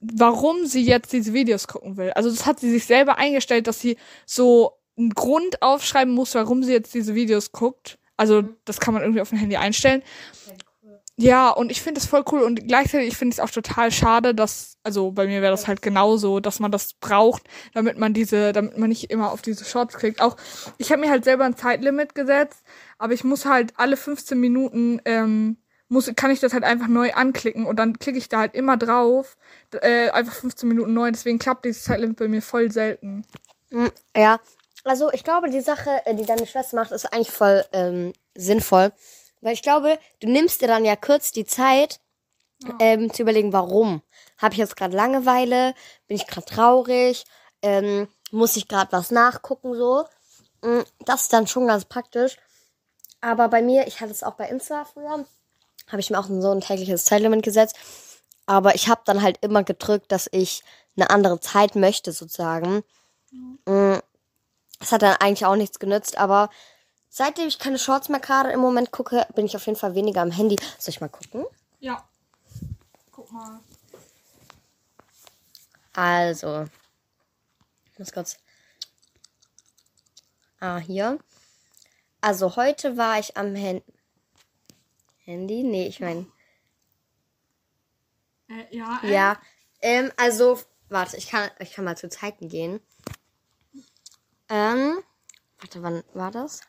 warum 0.00 0.66
sie 0.66 0.82
jetzt 0.82 1.12
diese 1.12 1.32
Videos 1.34 1.66
gucken 1.68 1.96
will. 1.96 2.12
Also 2.12 2.30
das 2.30 2.46
hat 2.46 2.60
sie 2.60 2.70
sich 2.70 2.86
selber 2.86 3.18
eingestellt, 3.18 3.66
dass 3.66 3.80
sie 3.80 3.96
so 4.26 4.78
einen 4.96 5.10
Grund 5.10 5.62
aufschreiben 5.62 6.14
muss, 6.14 6.34
warum 6.34 6.62
sie 6.62 6.72
jetzt 6.72 6.94
diese 6.94 7.14
Videos 7.14 7.52
guckt. 7.52 7.98
Also 8.16 8.42
das 8.64 8.80
kann 8.80 8.94
man 8.94 9.02
irgendwie 9.02 9.20
auf 9.20 9.30
dem 9.30 9.38
Handy 9.38 9.56
einstellen. 9.56 10.02
Ja, 11.16 11.50
und 11.50 11.70
ich 11.70 11.80
finde 11.80 12.00
es 12.00 12.06
voll 12.06 12.24
cool 12.32 12.42
und 12.42 12.66
gleichzeitig 12.66 13.16
finde 13.16 13.34
ich 13.34 13.38
es 13.38 13.44
auch 13.44 13.50
total 13.50 13.92
schade, 13.92 14.34
dass, 14.34 14.78
also 14.82 15.12
bei 15.12 15.26
mir 15.28 15.42
wäre 15.42 15.52
das 15.52 15.68
halt 15.68 15.80
genauso, 15.80 16.40
dass 16.40 16.58
man 16.58 16.72
das 16.72 16.94
braucht, 16.94 17.44
damit 17.72 17.98
man 17.98 18.14
diese, 18.14 18.52
damit 18.52 18.78
man 18.78 18.88
nicht 18.88 19.12
immer 19.12 19.30
auf 19.30 19.40
diese 19.40 19.64
Shorts 19.64 19.94
kriegt. 19.94 20.20
Auch 20.20 20.36
ich 20.76 20.90
habe 20.90 21.00
mir 21.00 21.10
halt 21.10 21.22
selber 21.24 21.44
ein 21.44 21.56
Zeitlimit 21.56 22.16
gesetzt, 22.16 22.64
aber 22.98 23.12
ich 23.12 23.22
muss 23.22 23.44
halt 23.44 23.74
alle 23.76 23.96
15 23.96 24.38
Minuten 24.40 25.00
ähm, 25.04 25.56
muss, 25.88 26.10
kann 26.16 26.32
ich 26.32 26.40
das 26.40 26.52
halt 26.52 26.64
einfach 26.64 26.88
neu 26.88 27.12
anklicken 27.12 27.64
und 27.64 27.78
dann 27.78 27.98
klicke 27.98 28.18
ich 28.18 28.28
da 28.28 28.40
halt 28.40 28.54
immer 28.54 28.76
drauf, 28.76 29.36
äh, 29.70 30.10
einfach 30.10 30.34
15 30.34 30.68
Minuten 30.68 30.94
neu. 30.94 31.10
Deswegen 31.12 31.38
klappt 31.38 31.64
dieses 31.64 31.84
Zeitlimit 31.84 32.16
bei 32.16 32.26
mir 32.26 32.42
voll 32.42 32.72
selten. 32.72 33.24
Hm, 33.70 33.90
ja, 34.16 34.40
also 34.84 35.10
ich 35.12 35.24
glaube, 35.24 35.50
die 35.50 35.60
Sache, 35.60 36.02
äh, 36.04 36.14
die 36.14 36.26
deine 36.26 36.46
Schwester 36.46 36.76
macht, 36.76 36.92
ist 36.92 37.12
eigentlich 37.12 37.30
voll 37.30 37.64
ähm, 37.72 38.12
sinnvoll. 38.34 38.92
Weil 39.40 39.54
ich 39.54 39.62
glaube, 39.62 39.98
du 40.20 40.28
nimmst 40.28 40.62
dir 40.62 40.68
dann 40.68 40.84
ja 40.84 40.96
kurz 40.96 41.32
die 41.32 41.44
Zeit, 41.44 42.00
ja. 42.62 42.74
ähm, 42.80 43.12
zu 43.12 43.22
überlegen, 43.22 43.52
warum. 43.52 44.02
Habe 44.38 44.54
ich 44.54 44.58
jetzt 44.58 44.76
gerade 44.76 44.96
Langeweile? 44.96 45.74
Bin 46.06 46.16
ich 46.16 46.26
gerade 46.26 46.46
traurig? 46.46 47.24
Ähm, 47.62 48.08
muss 48.30 48.56
ich 48.56 48.68
gerade 48.68 48.92
was 48.92 49.10
nachgucken 49.10 49.74
so? 49.74 50.04
Mm, 50.62 50.82
das 51.00 51.22
ist 51.22 51.32
dann 51.32 51.46
schon 51.46 51.66
ganz 51.66 51.84
praktisch. 51.84 52.36
Aber 53.20 53.48
bei 53.48 53.62
mir, 53.62 53.86
ich 53.86 54.00
hatte 54.00 54.12
es 54.12 54.22
auch 54.22 54.34
bei 54.34 54.48
Insta 54.48 54.84
früher, 54.84 55.24
habe 55.88 56.00
ich 56.00 56.10
mir 56.10 56.18
auch 56.18 56.26
so 56.28 56.50
ein 56.50 56.60
tägliches 56.60 57.04
Zeitlimit 57.04 57.42
gesetzt. 57.42 57.76
Aber 58.46 58.74
ich 58.74 58.88
habe 58.88 59.00
dann 59.04 59.22
halt 59.22 59.38
immer 59.40 59.62
gedrückt, 59.64 60.12
dass 60.12 60.28
ich 60.30 60.62
eine 60.96 61.10
andere 61.10 61.40
Zeit 61.40 61.76
möchte, 61.76 62.12
sozusagen. 62.12 62.82
Mhm. 63.66 64.00
Das 64.78 64.92
hat 64.92 65.02
dann 65.02 65.16
eigentlich 65.16 65.46
auch 65.46 65.56
nichts 65.56 65.78
genützt, 65.78 66.18
aber 66.18 66.50
Seitdem 67.16 67.46
ich 67.46 67.60
keine 67.60 67.78
Shorts 67.78 68.08
mehr 68.08 68.18
gerade 68.18 68.50
im 68.50 68.58
Moment 68.58 68.90
gucke, 68.90 69.24
bin 69.36 69.46
ich 69.46 69.54
auf 69.54 69.64
jeden 69.66 69.78
Fall 69.78 69.94
weniger 69.94 70.20
am 70.20 70.32
Handy. 70.32 70.56
Soll 70.80 70.90
ich 70.90 71.00
mal 71.00 71.08
gucken? 71.08 71.46
Ja. 71.78 72.08
Guck 73.12 73.30
mal. 73.30 73.60
Also. 75.92 76.64
Ich 77.92 77.98
muss 78.00 78.10
kurz. 78.10 78.36
Ah, 80.58 80.78
hier. 80.78 81.20
Also 82.20 82.56
heute 82.56 82.96
war 82.96 83.20
ich 83.20 83.36
am 83.36 83.54
Hen 83.54 83.80
Handy. 85.18 85.62
Nee, 85.62 85.86
ich 85.86 86.00
meine. 86.00 86.26
Äh, 88.48 88.76
ja. 88.76 89.00
Äh. 89.04 89.12
Ja. 89.12 89.40
Ähm, 89.80 90.10
also, 90.16 90.60
warte, 90.88 91.16
ich 91.16 91.28
kann, 91.28 91.48
ich 91.60 91.74
kann 91.74 91.84
mal 91.84 91.96
zu 91.96 92.08
Zeiten 92.08 92.48
gehen. 92.48 92.80
Ähm, 94.48 95.02
warte, 95.58 95.82
wann 95.82 96.04
war 96.12 96.30
das? 96.30 96.60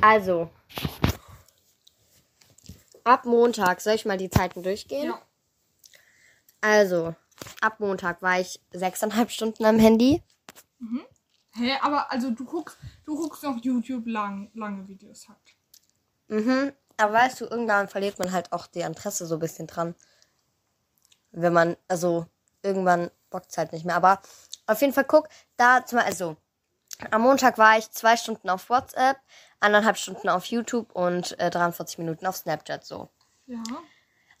Also, 0.00 0.50
ab 3.04 3.24
Montag, 3.24 3.80
soll 3.80 3.94
ich 3.94 4.04
mal 4.04 4.18
die 4.18 4.30
Zeiten 4.30 4.62
durchgehen? 4.62 5.06
Ja. 5.06 5.22
Also, 6.60 7.14
ab 7.60 7.80
Montag 7.80 8.22
war 8.22 8.40
ich 8.40 8.60
sechseinhalb 8.72 9.30
Stunden 9.30 9.64
am 9.64 9.78
Handy. 9.78 10.22
Mhm. 10.78 11.04
Hä, 11.52 11.76
aber 11.80 12.10
also 12.12 12.30
du 12.30 12.44
guckst, 12.44 12.76
du 13.04 13.16
guckst 13.16 13.44
auf 13.44 13.56
YouTube 13.62 14.06
lang, 14.06 14.50
lange 14.54 14.86
Videos 14.86 15.28
halt. 15.28 15.38
Mhm. 16.28 16.72
Aber 16.96 17.12
weißt 17.12 17.40
du, 17.40 17.46
irgendwann 17.46 17.88
verliert 17.88 18.18
man 18.18 18.32
halt 18.32 18.52
auch 18.52 18.66
die 18.66 18.80
Interesse 18.80 19.26
so 19.26 19.36
ein 19.36 19.40
bisschen 19.40 19.66
dran. 19.66 19.94
Wenn 21.30 21.52
man, 21.52 21.76
also 21.86 22.26
irgendwann 22.62 23.10
bockt 23.30 23.50
es 23.50 23.58
halt 23.58 23.72
nicht 23.72 23.84
mehr. 23.84 23.96
Aber 23.96 24.20
auf 24.66 24.80
jeden 24.80 24.92
Fall 24.92 25.04
guck, 25.04 25.28
da 25.56 25.84
zum 25.86 25.98
Beispiel, 25.98 26.12
also 26.12 26.36
am 27.10 27.22
Montag 27.22 27.58
war 27.58 27.78
ich 27.78 27.90
zwei 27.90 28.16
Stunden 28.16 28.50
auf 28.50 28.70
WhatsApp, 28.70 29.18
anderthalb 29.60 29.96
Stunden 29.96 30.28
auf 30.28 30.46
YouTube 30.46 30.92
und 30.92 31.38
äh, 31.38 31.50
43 31.50 31.98
Minuten 31.98 32.26
auf 32.26 32.36
Snapchat 32.36 32.84
so. 32.84 33.08
Ja. 33.46 33.62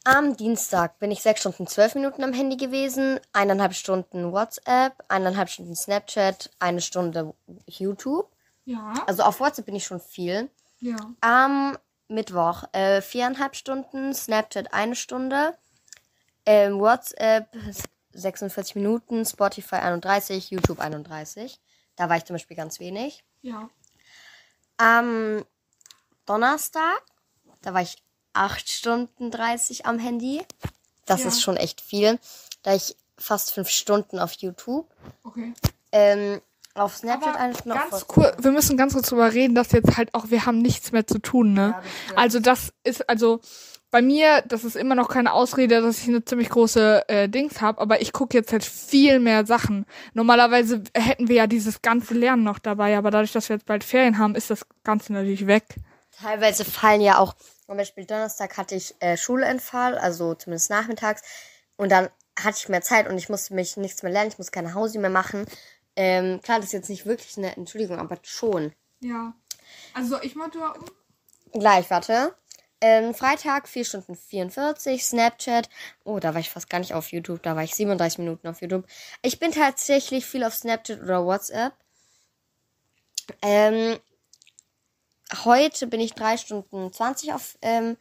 Am 0.04 0.36
Dienstag 0.36 0.98
bin 0.98 1.10
ich 1.10 1.22
sechs 1.22 1.40
Stunden 1.40 1.66
zwölf 1.66 1.94
Minuten 1.94 2.24
am 2.24 2.32
Handy 2.32 2.56
gewesen, 2.56 3.20
eineinhalb 3.32 3.74
Stunden 3.74 4.32
WhatsApp, 4.32 4.94
eineinhalb 5.08 5.50
Stunden 5.50 5.76
Snapchat, 5.76 6.50
eine 6.58 6.80
Stunde 6.80 7.34
YouTube. 7.66 8.30
Ja. 8.64 8.94
Also 9.06 9.22
auf 9.22 9.40
WhatsApp 9.40 9.66
bin 9.66 9.76
ich 9.76 9.84
schon 9.84 10.00
viel. 10.00 10.50
Ja. 10.80 10.96
Am 11.20 11.76
Mittwoch 12.08 12.64
äh, 12.72 13.02
viereinhalb 13.02 13.54
Stunden, 13.56 14.14
Snapchat 14.14 14.72
eine 14.72 14.94
Stunde, 14.94 15.56
ähm, 16.46 16.80
WhatsApp 16.80 17.54
46 18.12 18.76
Minuten, 18.76 19.24
Spotify 19.24 19.76
31, 19.76 20.50
YouTube 20.50 20.80
31. 20.80 21.60
Da 21.98 22.08
war 22.08 22.16
ich 22.16 22.24
zum 22.24 22.34
Beispiel 22.34 22.56
ganz 22.56 22.78
wenig. 22.78 23.24
Ja. 23.42 23.68
Am 24.76 25.44
Donnerstag, 26.26 27.02
da 27.60 27.74
war 27.74 27.82
ich 27.82 27.96
8 28.34 28.70
Stunden 28.70 29.32
30 29.32 29.84
am 29.84 29.98
Handy. 29.98 30.40
Das 31.06 31.22
ja. 31.22 31.28
ist 31.28 31.42
schon 31.42 31.56
echt 31.56 31.80
viel. 31.80 32.20
Da 32.62 32.74
ich 32.74 32.96
fast 33.18 33.52
5 33.52 33.68
Stunden 33.68 34.20
auf 34.20 34.32
YouTube. 34.34 34.88
Okay. 35.24 35.52
Ähm, 35.90 36.40
auf 36.74 36.96
Snapchat 36.96 37.34
eine 37.34 37.54
Stunde. 37.54 37.76
Ganz 37.90 38.06
cool. 38.16 38.32
Wir 38.38 38.52
müssen 38.52 38.76
ganz 38.76 38.92
kurz 38.92 39.08
drüber 39.08 39.32
reden, 39.32 39.56
dass 39.56 39.72
jetzt 39.72 39.96
halt 39.96 40.14
auch, 40.14 40.30
wir 40.30 40.46
haben 40.46 40.62
nichts 40.62 40.92
mehr 40.92 41.04
zu 41.04 41.18
tun, 41.18 41.52
ne? 41.52 41.70
Ja, 41.70 41.82
das 42.10 42.16
also 42.16 42.38
das 42.38 42.72
ist, 42.84 43.08
also 43.10 43.40
bei 43.90 44.02
mir, 44.02 44.42
das 44.46 44.64
ist 44.64 44.76
immer 44.76 44.94
noch 44.94 45.08
keine 45.08 45.32
Ausrede, 45.32 45.80
dass 45.80 46.02
ich 46.02 46.08
eine 46.08 46.24
ziemlich 46.24 46.50
große 46.50 47.08
äh, 47.08 47.28
Dings 47.28 47.60
habe, 47.60 47.80
aber 47.80 48.00
ich 48.02 48.12
gucke 48.12 48.36
jetzt 48.36 48.52
halt 48.52 48.64
viel 48.64 49.18
mehr 49.18 49.46
Sachen. 49.46 49.86
Normalerweise 50.12 50.82
hätten 50.94 51.28
wir 51.28 51.36
ja 51.36 51.46
dieses 51.46 51.80
ganze 51.80 52.14
Lernen 52.14 52.44
noch 52.44 52.58
dabei, 52.58 52.96
aber 52.98 53.10
dadurch, 53.10 53.32
dass 53.32 53.48
wir 53.48 53.56
jetzt 53.56 53.66
bald 53.66 53.84
Ferien 53.84 54.18
haben, 54.18 54.34
ist 54.34 54.50
das 54.50 54.66
Ganze 54.84 55.12
natürlich 55.12 55.46
weg. 55.46 55.64
Teilweise 56.20 56.64
fallen 56.64 57.00
ja 57.00 57.18
auch, 57.18 57.34
zum 57.66 57.76
Beispiel 57.76 58.04
Donnerstag 58.04 58.56
hatte 58.58 58.74
ich 58.74 58.94
äh, 59.00 59.16
Schulentfall, 59.16 59.96
also 59.96 60.34
zumindest 60.34 60.70
nachmittags, 60.70 61.22
und 61.76 61.90
dann 61.90 62.08
hatte 62.38 62.58
ich 62.58 62.68
mehr 62.68 62.82
Zeit 62.82 63.08
und 63.08 63.16
ich 63.16 63.28
musste 63.28 63.54
mich 63.54 63.76
nichts 63.76 64.02
mehr 64.02 64.12
lernen, 64.12 64.30
ich 64.30 64.38
musste 64.38 64.52
keine 64.52 64.74
Hause 64.74 64.98
mehr 64.98 65.10
machen. 65.10 65.46
Ähm, 65.96 66.40
klar, 66.42 66.58
das 66.58 66.66
ist 66.66 66.72
jetzt 66.72 66.90
nicht 66.90 67.06
wirklich 67.06 67.38
eine 67.38 67.56
Entschuldigung, 67.56 67.98
aber 67.98 68.18
schon. 68.22 68.72
Ja. 69.00 69.34
Also 69.94 70.20
ich 70.22 70.34
mal 70.34 70.50
Gleich, 71.52 71.90
warte. 71.90 72.34
Ähm, 72.80 73.12
Freitag 73.12 73.68
4 73.68 73.84
Stunden 73.84 74.14
44, 74.14 75.04
Snapchat. 75.04 75.68
Oh, 76.04 76.20
da 76.20 76.34
war 76.34 76.40
ich 76.40 76.50
fast 76.50 76.70
gar 76.70 76.78
nicht 76.78 76.94
auf 76.94 77.10
YouTube. 77.10 77.42
Da 77.42 77.56
war 77.56 77.64
ich 77.64 77.74
37 77.74 78.18
Minuten 78.18 78.46
auf 78.46 78.60
YouTube. 78.60 78.86
Ich 79.22 79.40
bin 79.40 79.50
tatsächlich 79.50 80.24
viel 80.24 80.44
auf 80.44 80.54
Snapchat 80.54 81.02
oder 81.02 81.24
WhatsApp. 81.24 81.74
Ähm, 83.42 83.98
heute 85.44 85.86
bin 85.86 86.00
ich 86.00 86.14
drei 86.14 86.36
Stunden 86.36 86.92
20 86.92 87.32
auf 87.32 87.58
ähm, 87.62 87.96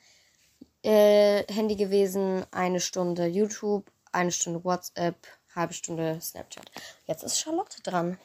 äh, 0.84 1.44
Handy 1.52 1.76
gewesen, 1.76 2.46
eine 2.52 2.80
Stunde 2.80 3.26
YouTube, 3.26 3.92
eine 4.12 4.32
Stunde 4.32 4.64
WhatsApp, 4.64 5.16
halbe 5.56 5.74
Stunde 5.74 6.20
Snapchat. 6.22 6.72
Jetzt 7.06 7.24
ist 7.24 7.40
Charlotte 7.40 7.82
dran. 7.82 8.18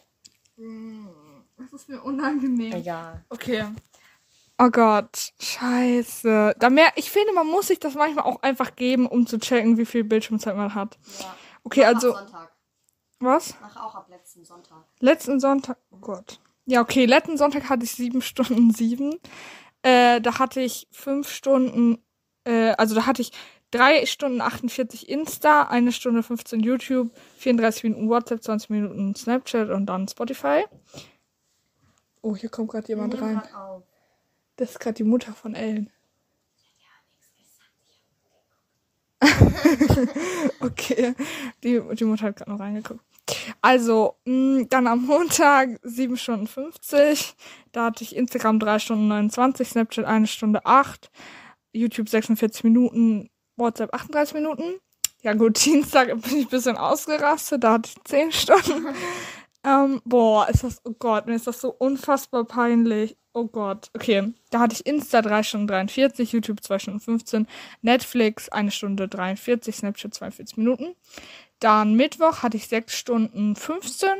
Das 1.56 1.72
ist 1.72 1.88
mir 1.88 2.02
unangenehm. 2.02 2.72
Egal. 2.72 3.24
Okay. 3.30 3.64
Oh 4.64 4.70
Gott, 4.70 5.32
scheiße. 5.40 6.54
Da 6.56 6.70
mehr, 6.70 6.92
ich 6.94 7.10
finde, 7.10 7.32
man 7.32 7.48
muss 7.48 7.66
sich 7.66 7.80
das 7.80 7.94
manchmal 7.94 8.26
auch 8.26 8.42
einfach 8.42 8.76
geben, 8.76 9.08
um 9.08 9.26
zu 9.26 9.38
checken, 9.38 9.76
wie 9.76 9.84
viel 9.84 10.04
Bildschirmzeit 10.04 10.54
man 10.54 10.72
hat. 10.72 10.98
Ja. 11.18 11.34
Okay, 11.64 11.84
also, 11.84 12.12
Sonntag. 12.12 12.52
was? 13.18 13.56
Mach 13.60 13.76
auch 13.84 13.94
ab 13.96 14.06
letzten 14.08 14.44
Sonntag. 14.44 14.84
Letzten 15.00 15.40
Sonntag, 15.40 15.78
oh 15.90 15.96
Gott. 15.96 16.38
Ja, 16.66 16.80
okay, 16.80 17.06
letzten 17.06 17.36
Sonntag 17.38 17.68
hatte 17.68 17.82
ich 17.82 17.90
sieben 17.90 18.22
Stunden 18.22 18.72
sieben. 18.72 19.18
Äh, 19.82 20.20
da 20.20 20.38
hatte 20.38 20.60
ich 20.60 20.86
fünf 20.92 21.28
Stunden, 21.28 21.98
äh, 22.44 22.70
also 22.78 22.94
da 22.94 23.04
hatte 23.04 23.22
ich 23.22 23.32
drei 23.72 24.06
Stunden 24.06 24.40
48 24.40 25.08
Insta, 25.08 25.62
eine 25.62 25.90
Stunde 25.90 26.22
15 26.22 26.60
YouTube, 26.60 27.10
34 27.38 27.82
Minuten 27.82 28.08
WhatsApp, 28.08 28.44
20 28.44 28.70
Minuten 28.70 29.16
Snapchat 29.16 29.70
und 29.70 29.86
dann 29.86 30.06
Spotify. 30.06 30.66
Oh, 32.20 32.36
hier 32.36 32.48
kommt 32.48 32.70
gerade 32.70 32.86
jemand 32.86 33.20
rein. 33.20 33.42
Das 34.56 34.70
ist 34.70 34.80
gerade 34.80 34.94
die 34.94 35.04
Mutter 35.04 35.32
von 35.32 35.54
Ellen. 35.54 35.90
okay, 40.60 41.14
die, 41.62 41.80
die 41.94 42.04
Mutter 42.04 42.26
hat 42.26 42.36
gerade 42.36 42.50
noch 42.50 42.60
reingeguckt. 42.60 43.00
Also, 43.60 44.16
mh, 44.24 44.66
dann 44.68 44.86
am 44.86 45.06
Montag 45.06 45.78
7 45.82 46.16
Stunden 46.16 46.46
50. 46.46 47.34
Da 47.72 47.86
hatte 47.86 48.04
ich 48.04 48.16
Instagram 48.16 48.58
3 48.58 48.78
Stunden 48.78 49.08
29, 49.08 49.68
Snapchat 49.68 50.04
1 50.04 50.30
Stunde 50.30 50.66
8, 50.66 51.10
YouTube 51.72 52.08
46 52.08 52.64
Minuten, 52.64 53.30
WhatsApp 53.56 53.94
38 53.94 54.34
Minuten. 54.34 54.74
Ja 55.22 55.34
gut, 55.34 55.64
Dienstag 55.64 56.08
bin 56.08 56.38
ich 56.38 56.46
ein 56.46 56.50
bisschen 56.50 56.76
ausgerastet, 56.76 57.62
da 57.64 57.74
hatte 57.74 57.90
ich 57.94 58.04
10 58.04 58.32
Stunden. 58.32 58.88
ähm, 59.64 60.02
boah, 60.04 60.48
ist 60.48 60.64
das, 60.64 60.80
oh 60.84 60.94
Gott, 60.98 61.26
mir 61.26 61.36
ist 61.36 61.46
das 61.46 61.60
so 61.60 61.70
unfassbar 61.70 62.44
peinlich. 62.44 63.16
Oh 63.34 63.46
Gott, 63.46 63.90
okay. 63.94 64.34
Da 64.50 64.60
hatte 64.60 64.74
ich 64.74 64.84
Insta 64.84 65.22
3 65.22 65.42
Stunden 65.42 65.66
43, 65.66 66.32
YouTube 66.32 66.62
2 66.62 66.78
Stunden 66.78 67.00
15, 67.00 67.46
Netflix 67.80 68.50
1 68.50 68.74
Stunde 68.74 69.08
43, 69.08 69.74
Snapchat 69.74 70.12
42 70.12 70.58
Minuten. 70.58 70.94
Dann 71.58 71.94
Mittwoch 71.94 72.42
hatte 72.42 72.58
ich 72.58 72.68
6 72.68 72.94
Stunden 72.94 73.56
15. 73.56 74.10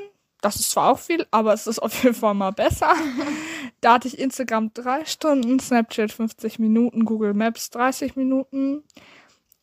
Das 0.40 0.56
ist 0.56 0.70
zwar 0.70 0.90
auch 0.90 0.98
viel, 0.98 1.26
aber 1.30 1.52
es 1.52 1.66
ist 1.66 1.78
auf 1.78 2.02
jeden 2.02 2.14
Fall 2.14 2.34
mal 2.34 2.52
besser. 2.52 2.94
da 3.82 3.94
hatte 3.94 4.08
ich 4.08 4.18
Instagram 4.18 4.72
3 4.72 5.04
Stunden, 5.04 5.60
Snapchat 5.60 6.10
50 6.10 6.58
Minuten, 6.58 7.04
Google 7.04 7.34
Maps 7.34 7.68
30 7.70 8.16
Minuten. 8.16 8.82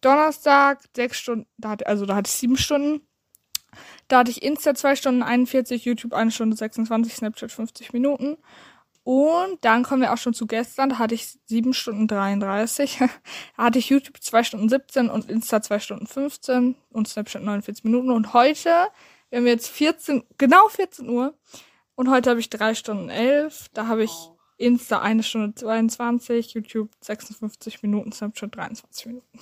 Donnerstag 0.01 0.79
6 0.95 1.17
Stunden, 1.17 1.47
da 1.57 1.69
hatte, 1.69 1.87
also 1.87 2.05
da 2.05 2.15
hatte 2.15 2.29
ich 2.29 2.35
7 2.35 2.55
Stunden. 2.55 3.01
Da 4.07 4.19
hatte 4.19 4.31
ich 4.31 4.41
Insta 4.41 4.75
2 4.75 4.95
Stunden 4.95 5.23
41, 5.23 5.85
YouTube 5.85 6.13
1 6.13 6.33
Stunde 6.33 6.55
26, 6.55 7.13
Snapchat 7.13 7.51
50 7.51 7.93
Minuten. 7.93 8.37
Und 9.09 9.65
dann 9.65 9.81
kommen 9.81 10.03
wir 10.03 10.13
auch 10.13 10.19
schon 10.19 10.35
zu 10.35 10.45
gestern. 10.45 10.89
Da 10.89 10.99
hatte 10.99 11.15
ich 11.15 11.39
7 11.45 11.73
Stunden 11.73 12.07
33. 12.07 12.99
da 13.57 13.63
hatte 13.63 13.79
ich 13.79 13.89
YouTube 13.89 14.21
2 14.21 14.43
Stunden 14.43 14.69
17 14.69 15.09
und 15.09 15.27
Insta 15.31 15.63
2 15.63 15.79
Stunden 15.79 16.05
15 16.05 16.75
und 16.91 17.07
Snapchat 17.07 17.41
49 17.41 17.85
Minuten. 17.85 18.11
Und 18.11 18.33
heute, 18.33 18.69
wir 19.31 19.39
haben 19.39 19.47
jetzt 19.47 19.67
14, 19.67 20.21
genau 20.37 20.67
14 20.67 21.09
Uhr. 21.09 21.33
Und 21.95 22.11
heute 22.11 22.29
habe 22.29 22.39
ich 22.39 22.51
3 22.51 22.75
Stunden 22.75 23.09
11. 23.09 23.69
Da 23.73 23.87
habe 23.87 24.03
ich 24.03 24.13
Insta 24.57 25.01
1 25.01 25.25
Stunde 25.25 25.55
22, 25.55 26.53
YouTube 26.53 26.91
56 27.01 27.81
Minuten, 27.81 28.11
Snapchat 28.11 28.55
23 28.55 29.05
Minuten. 29.07 29.27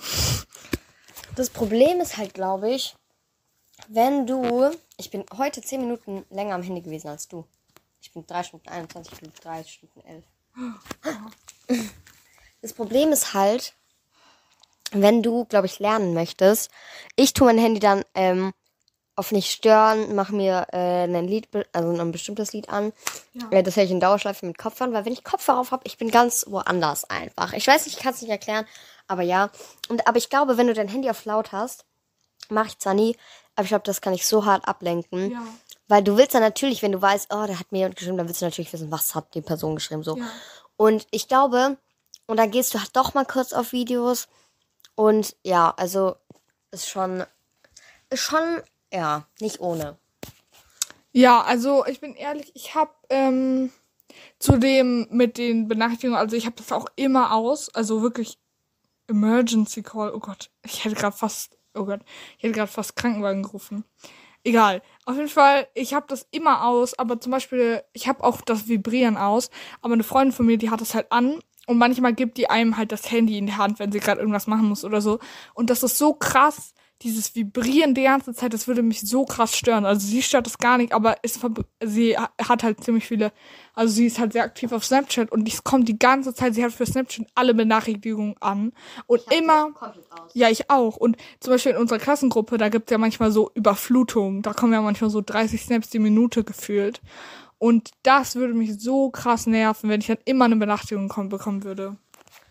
Das 1.36 1.50
Problem 1.50 2.00
ist 2.00 2.16
halt, 2.16 2.32
glaube 2.32 2.70
ich, 2.70 2.96
wenn 3.86 4.26
du. 4.26 4.70
Ich 4.96 5.10
bin 5.10 5.24
heute 5.36 5.60
10 5.60 5.82
Minuten 5.82 6.24
länger 6.30 6.54
am 6.54 6.62
Handy 6.62 6.80
gewesen 6.80 7.08
als 7.08 7.28
du. 7.28 7.44
Ich 8.00 8.12
bin 8.12 8.26
3 8.26 8.42
Stunden 8.42 8.68
21, 8.68 9.18
du 9.18 9.30
3 9.42 9.64
Stunden 9.64 10.00
11. 10.00 10.24
Das 12.62 12.72
Problem 12.72 13.12
ist 13.12 13.34
halt, 13.34 13.74
wenn 14.92 15.22
du, 15.22 15.44
glaube 15.44 15.66
ich, 15.66 15.78
lernen 15.78 16.14
möchtest, 16.14 16.70
ich 17.16 17.32
tue 17.32 17.46
mein 17.46 17.58
Handy 17.58 17.80
dann 17.80 18.04
ähm, 18.14 18.52
auf 19.18 19.32
nicht 19.32 19.50
stören, 19.50 20.14
mache 20.14 20.34
mir 20.34 20.68
äh, 20.72 21.04
ein 21.04 21.26
Lied, 21.26 21.48
also 21.72 21.90
ein 21.90 22.12
bestimmtes 22.12 22.52
Lied 22.52 22.68
an. 22.68 22.92
Ja. 23.32 23.50
Äh, 23.50 23.62
das 23.62 23.76
höre 23.76 23.84
ich 23.84 23.90
in 23.90 24.00
Dauerschleife 24.00 24.46
mit 24.46 24.58
Kopfhörern, 24.58 24.94
weil 24.94 25.04
wenn 25.04 25.12
ich 25.12 25.24
Kopfhörer 25.24 25.58
auf 25.58 25.72
habe, 25.72 25.82
ich 25.86 25.98
bin 25.98 26.10
ganz 26.10 26.46
woanders 26.48 27.04
einfach. 27.10 27.52
Ich 27.52 27.66
weiß 27.66 27.84
nicht, 27.84 27.96
ich 27.96 28.02
kann 28.02 28.14
es 28.14 28.22
nicht 28.22 28.30
erklären, 28.30 28.66
aber 29.08 29.22
ja. 29.22 29.50
Und 29.88 30.06
aber 30.06 30.18
ich 30.18 30.30
glaube, 30.30 30.56
wenn 30.56 30.68
du 30.68 30.74
dein 30.74 30.88
Handy 30.88 31.10
auf 31.10 31.24
laut 31.24 31.50
hast, 31.50 31.84
mache 32.48 32.68
ich 32.68 32.78
zwar 32.78 32.94
nie, 32.94 33.16
aber 33.56 33.64
ich 33.64 33.70
glaube, 33.70 33.84
das 33.84 34.00
kann 34.00 34.14
ich 34.14 34.26
so 34.26 34.44
hart 34.44 34.68
ablenken. 34.68 35.32
Ja. 35.32 35.42
Weil 35.88 36.04
du 36.04 36.16
willst 36.16 36.34
dann 36.34 36.42
natürlich, 36.42 36.82
wenn 36.82 36.92
du 36.92 37.00
weißt, 37.00 37.32
oh, 37.32 37.46
der 37.46 37.58
hat 37.58 37.72
mir 37.72 37.78
jemand 37.78 37.96
geschrieben, 37.96 38.18
dann 38.18 38.28
willst 38.28 38.42
du 38.42 38.46
natürlich 38.46 38.72
wissen, 38.72 38.90
was 38.92 39.14
hat 39.14 39.34
die 39.34 39.40
Person 39.40 39.74
geschrieben, 39.74 40.02
so. 40.02 40.16
Ja. 40.16 40.30
Und 40.76 41.06
ich 41.10 41.28
glaube, 41.28 41.78
und 42.26 42.36
dann 42.36 42.50
gehst 42.50 42.74
du 42.74 42.78
halt 42.78 42.94
doch 42.94 43.14
mal 43.14 43.24
kurz 43.24 43.52
auf 43.52 43.72
Videos. 43.72 44.28
Und 44.94 45.34
ja, 45.42 45.72
also 45.76 46.16
ist 46.70 46.88
schon, 46.88 47.24
ist 48.10 48.20
schon, 48.20 48.62
ja, 48.92 49.26
nicht 49.40 49.60
ohne. 49.60 49.96
Ja, 51.12 51.40
also 51.40 51.86
ich 51.86 52.00
bin 52.00 52.14
ehrlich, 52.14 52.52
ich 52.54 52.74
habe 52.74 52.92
ähm, 53.08 53.72
zudem 54.38 55.08
mit 55.10 55.38
den 55.38 55.68
Benachrichtigungen, 55.68 56.18
also 56.18 56.36
ich 56.36 56.44
habe 56.44 56.56
das 56.56 56.70
auch 56.70 56.86
immer 56.96 57.32
aus, 57.32 57.74
also 57.74 58.02
wirklich 58.02 58.38
Emergency 59.08 59.82
Call. 59.82 60.12
Oh 60.14 60.20
Gott, 60.20 60.50
ich 60.64 60.84
hätte 60.84 60.94
gerade 60.94 61.16
fast, 61.16 61.56
oh 61.74 61.84
Gott, 61.84 62.02
ich 62.36 62.44
hätte 62.44 62.54
gerade 62.54 62.70
fast 62.70 62.94
Krankenwagen 62.94 63.42
gerufen. 63.42 63.84
Egal. 64.48 64.80
Auf 65.04 65.16
jeden 65.16 65.28
Fall, 65.28 65.68
ich 65.74 65.92
habe 65.92 66.06
das 66.08 66.26
immer 66.30 66.66
aus, 66.66 66.98
aber 66.98 67.20
zum 67.20 67.32
Beispiel, 67.32 67.82
ich 67.92 68.08
habe 68.08 68.24
auch 68.24 68.40
das 68.40 68.66
Vibrieren 68.66 69.18
aus, 69.18 69.50
aber 69.82 69.92
eine 69.92 70.04
Freundin 70.04 70.32
von 70.32 70.46
mir, 70.46 70.56
die 70.56 70.70
hat 70.70 70.80
das 70.80 70.94
halt 70.94 71.12
an 71.12 71.40
und 71.66 71.76
manchmal 71.76 72.14
gibt 72.14 72.38
die 72.38 72.48
einem 72.48 72.78
halt 72.78 72.90
das 72.90 73.10
Handy 73.10 73.36
in 73.36 73.44
die 73.44 73.56
Hand, 73.56 73.78
wenn 73.78 73.92
sie 73.92 74.00
gerade 74.00 74.20
irgendwas 74.20 74.46
machen 74.46 74.66
muss 74.66 74.86
oder 74.86 75.02
so. 75.02 75.18
Und 75.52 75.68
das 75.68 75.82
ist 75.82 75.98
so 75.98 76.14
krass, 76.14 76.72
dieses 77.02 77.34
Vibrieren 77.34 77.94
die 77.94 78.02
ganze 78.02 78.34
Zeit, 78.34 78.52
das 78.52 78.66
würde 78.66 78.82
mich 78.82 79.00
so 79.02 79.24
krass 79.24 79.56
stören. 79.56 79.84
Also 79.84 80.06
sie 80.06 80.22
stört 80.22 80.46
das 80.46 80.58
gar 80.58 80.78
nicht, 80.78 80.92
aber 80.92 81.16
verb- 81.22 81.64
sie 81.84 82.18
ha- 82.18 82.30
hat 82.42 82.62
halt 82.64 82.82
ziemlich 82.82 83.06
viele, 83.06 83.32
also 83.74 83.94
sie 83.94 84.06
ist 84.06 84.18
halt 84.18 84.32
sehr 84.32 84.42
aktiv 84.42 84.72
auf 84.72 84.84
Snapchat 84.84 85.30
und 85.30 85.48
es 85.48 85.62
kommt 85.62 85.88
die 85.88 85.98
ganze 85.98 86.34
Zeit, 86.34 86.54
sie 86.54 86.64
hat 86.64 86.72
für 86.72 86.86
Snapchat 86.86 87.26
alle 87.36 87.54
Benachrichtigungen 87.54 88.34
an 88.40 88.72
und 89.06 89.22
immer, 89.32 89.68
ja, 90.34 90.50
ich 90.50 90.70
auch. 90.70 90.96
Und 90.96 91.16
zum 91.40 91.52
Beispiel 91.52 91.72
in 91.72 91.78
unserer 91.78 91.98
Klassengruppe, 92.00 92.58
da 92.58 92.68
gibt's 92.68 92.90
ja 92.90 92.98
manchmal 92.98 93.30
so 93.30 93.50
Überflutungen. 93.54 94.42
Da 94.42 94.52
kommen 94.52 94.72
ja 94.72 94.82
manchmal 94.82 95.10
so 95.10 95.20
30 95.20 95.62
Snaps 95.62 95.90
die 95.90 96.00
Minute 96.00 96.42
gefühlt. 96.42 97.00
Und 97.58 97.90
das 98.02 98.36
würde 98.36 98.54
mich 98.54 98.80
so 98.80 99.10
krass 99.10 99.46
nerven, 99.46 99.88
wenn 99.90 100.00
ich 100.00 100.06
dann 100.08 100.18
immer 100.24 100.44
eine 100.46 100.56
Benachrichtigung 100.56 101.10
kom- 101.10 101.28
bekommen 101.28 101.64
würde. 101.64 101.96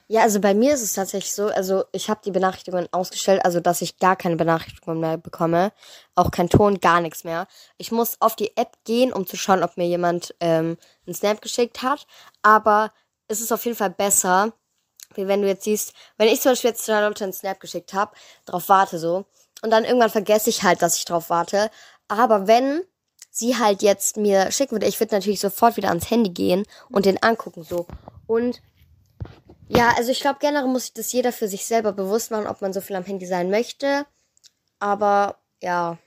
Ja, 0.09 0.21
also 0.21 0.39
bei 0.39 0.53
mir 0.53 0.73
ist 0.73 0.83
es 0.83 0.93
tatsächlich 0.93 1.33
so, 1.33 1.47
also 1.47 1.83
ich 1.91 2.09
habe 2.09 2.21
die 2.23 2.31
Benachrichtigungen 2.31 2.87
ausgestellt, 2.93 3.43
also 3.43 3.59
dass 3.59 3.81
ich 3.81 3.99
gar 3.99 4.15
keine 4.15 4.37
Benachrichtigungen 4.37 5.01
mehr 5.01 5.17
bekomme, 5.17 5.73
auch 6.15 6.31
kein 6.31 6.49
Ton, 6.49 6.79
gar 6.79 7.01
nichts 7.01 7.25
mehr. 7.25 7.45
Ich 7.77 7.91
muss 7.91 8.15
auf 8.21 8.37
die 8.37 8.55
App 8.55 8.77
gehen, 8.85 9.11
um 9.11 9.27
zu 9.27 9.35
schauen, 9.35 9.63
ob 9.63 9.75
mir 9.75 9.85
jemand 9.85 10.33
ähm, 10.39 10.77
einen 11.05 11.13
Snap 11.13 11.41
geschickt 11.41 11.83
hat, 11.83 12.07
aber 12.41 12.93
es 13.27 13.41
ist 13.41 13.51
auf 13.51 13.65
jeden 13.65 13.75
Fall 13.75 13.89
besser, 13.89 14.53
wie 15.15 15.27
wenn 15.27 15.41
du 15.41 15.47
jetzt 15.49 15.65
siehst, 15.65 15.93
wenn 16.17 16.29
ich 16.29 16.39
zum 16.39 16.53
Beispiel 16.53 16.69
jetzt 16.69 16.85
Charlotte 16.85 17.25
einen 17.25 17.33
Snap 17.33 17.59
geschickt 17.59 17.93
habe, 17.93 18.15
drauf 18.45 18.69
warte 18.69 18.99
so, 18.99 19.25
und 19.61 19.71
dann 19.71 19.83
irgendwann 19.83 20.09
vergesse 20.09 20.49
ich 20.49 20.63
halt, 20.63 20.81
dass 20.81 20.97
ich 20.97 21.03
drauf 21.03 21.29
warte, 21.29 21.69
aber 22.07 22.47
wenn 22.47 22.81
sie 23.29 23.57
halt 23.57 23.81
jetzt 23.81 24.15
mir 24.15 24.51
schicken 24.51 24.71
würde, 24.71 24.87
ich 24.87 25.01
würde 25.01 25.15
natürlich 25.15 25.41
sofort 25.41 25.75
wieder 25.75 25.89
ans 25.89 26.09
Handy 26.09 26.29
gehen 26.29 26.65
und 26.89 27.05
den 27.05 27.21
angucken 27.21 27.63
so. 27.63 27.85
Und 28.25 28.61
ja, 29.67 29.93
also 29.97 30.12
ich 30.12 30.19
glaube, 30.19 30.39
generell 30.39 30.67
muss 30.67 30.83
sich 30.83 30.93
das 30.93 31.12
jeder 31.12 31.31
für 31.31 31.47
sich 31.47 31.65
selber 31.65 31.91
bewusst 31.91 32.31
machen, 32.31 32.47
ob 32.47 32.62
man 32.62 32.74
so 32.74 32.81
viel 32.81 32.95
am 32.95 33.03
Handy 33.03 33.25
sein 33.25 33.50
möchte. 33.50 34.05
Aber 34.79 35.38
ja, 35.62 35.97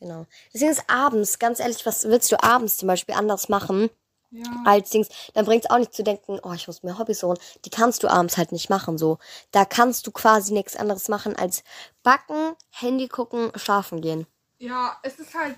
genau. 0.00 0.26
Deswegen 0.52 0.70
ist 0.72 0.88
abends, 0.88 1.38
ganz 1.38 1.60
ehrlich, 1.60 1.84
was 1.86 2.04
willst 2.04 2.30
du 2.32 2.42
abends 2.42 2.76
zum 2.78 2.88
Beispiel 2.88 3.14
anders 3.14 3.48
machen 3.48 3.90
Ja. 4.30 4.44
als 4.64 4.90
Dings? 4.90 5.08
Dann 5.34 5.44
bringt 5.44 5.64
es 5.64 5.70
auch 5.70 5.78
nicht 5.78 5.94
zu 5.94 6.02
denken, 6.02 6.38
oh, 6.42 6.52
ich 6.52 6.66
muss 6.66 6.82
mir 6.82 6.98
Hobbys 6.98 7.22
holen. 7.22 7.38
Die 7.64 7.70
kannst 7.70 8.02
du 8.02 8.08
abends 8.08 8.36
halt 8.36 8.52
nicht 8.52 8.70
machen 8.70 8.98
so. 8.98 9.18
Da 9.50 9.64
kannst 9.64 10.06
du 10.06 10.10
quasi 10.12 10.52
nichts 10.52 10.76
anderes 10.76 11.08
machen 11.08 11.36
als 11.36 11.62
backen, 12.02 12.54
Handy 12.70 13.08
gucken, 13.08 13.52
schlafen 13.56 14.00
gehen. 14.00 14.26
Ja, 14.58 14.98
es 15.02 15.18
ist 15.18 15.34
halt, 15.34 15.54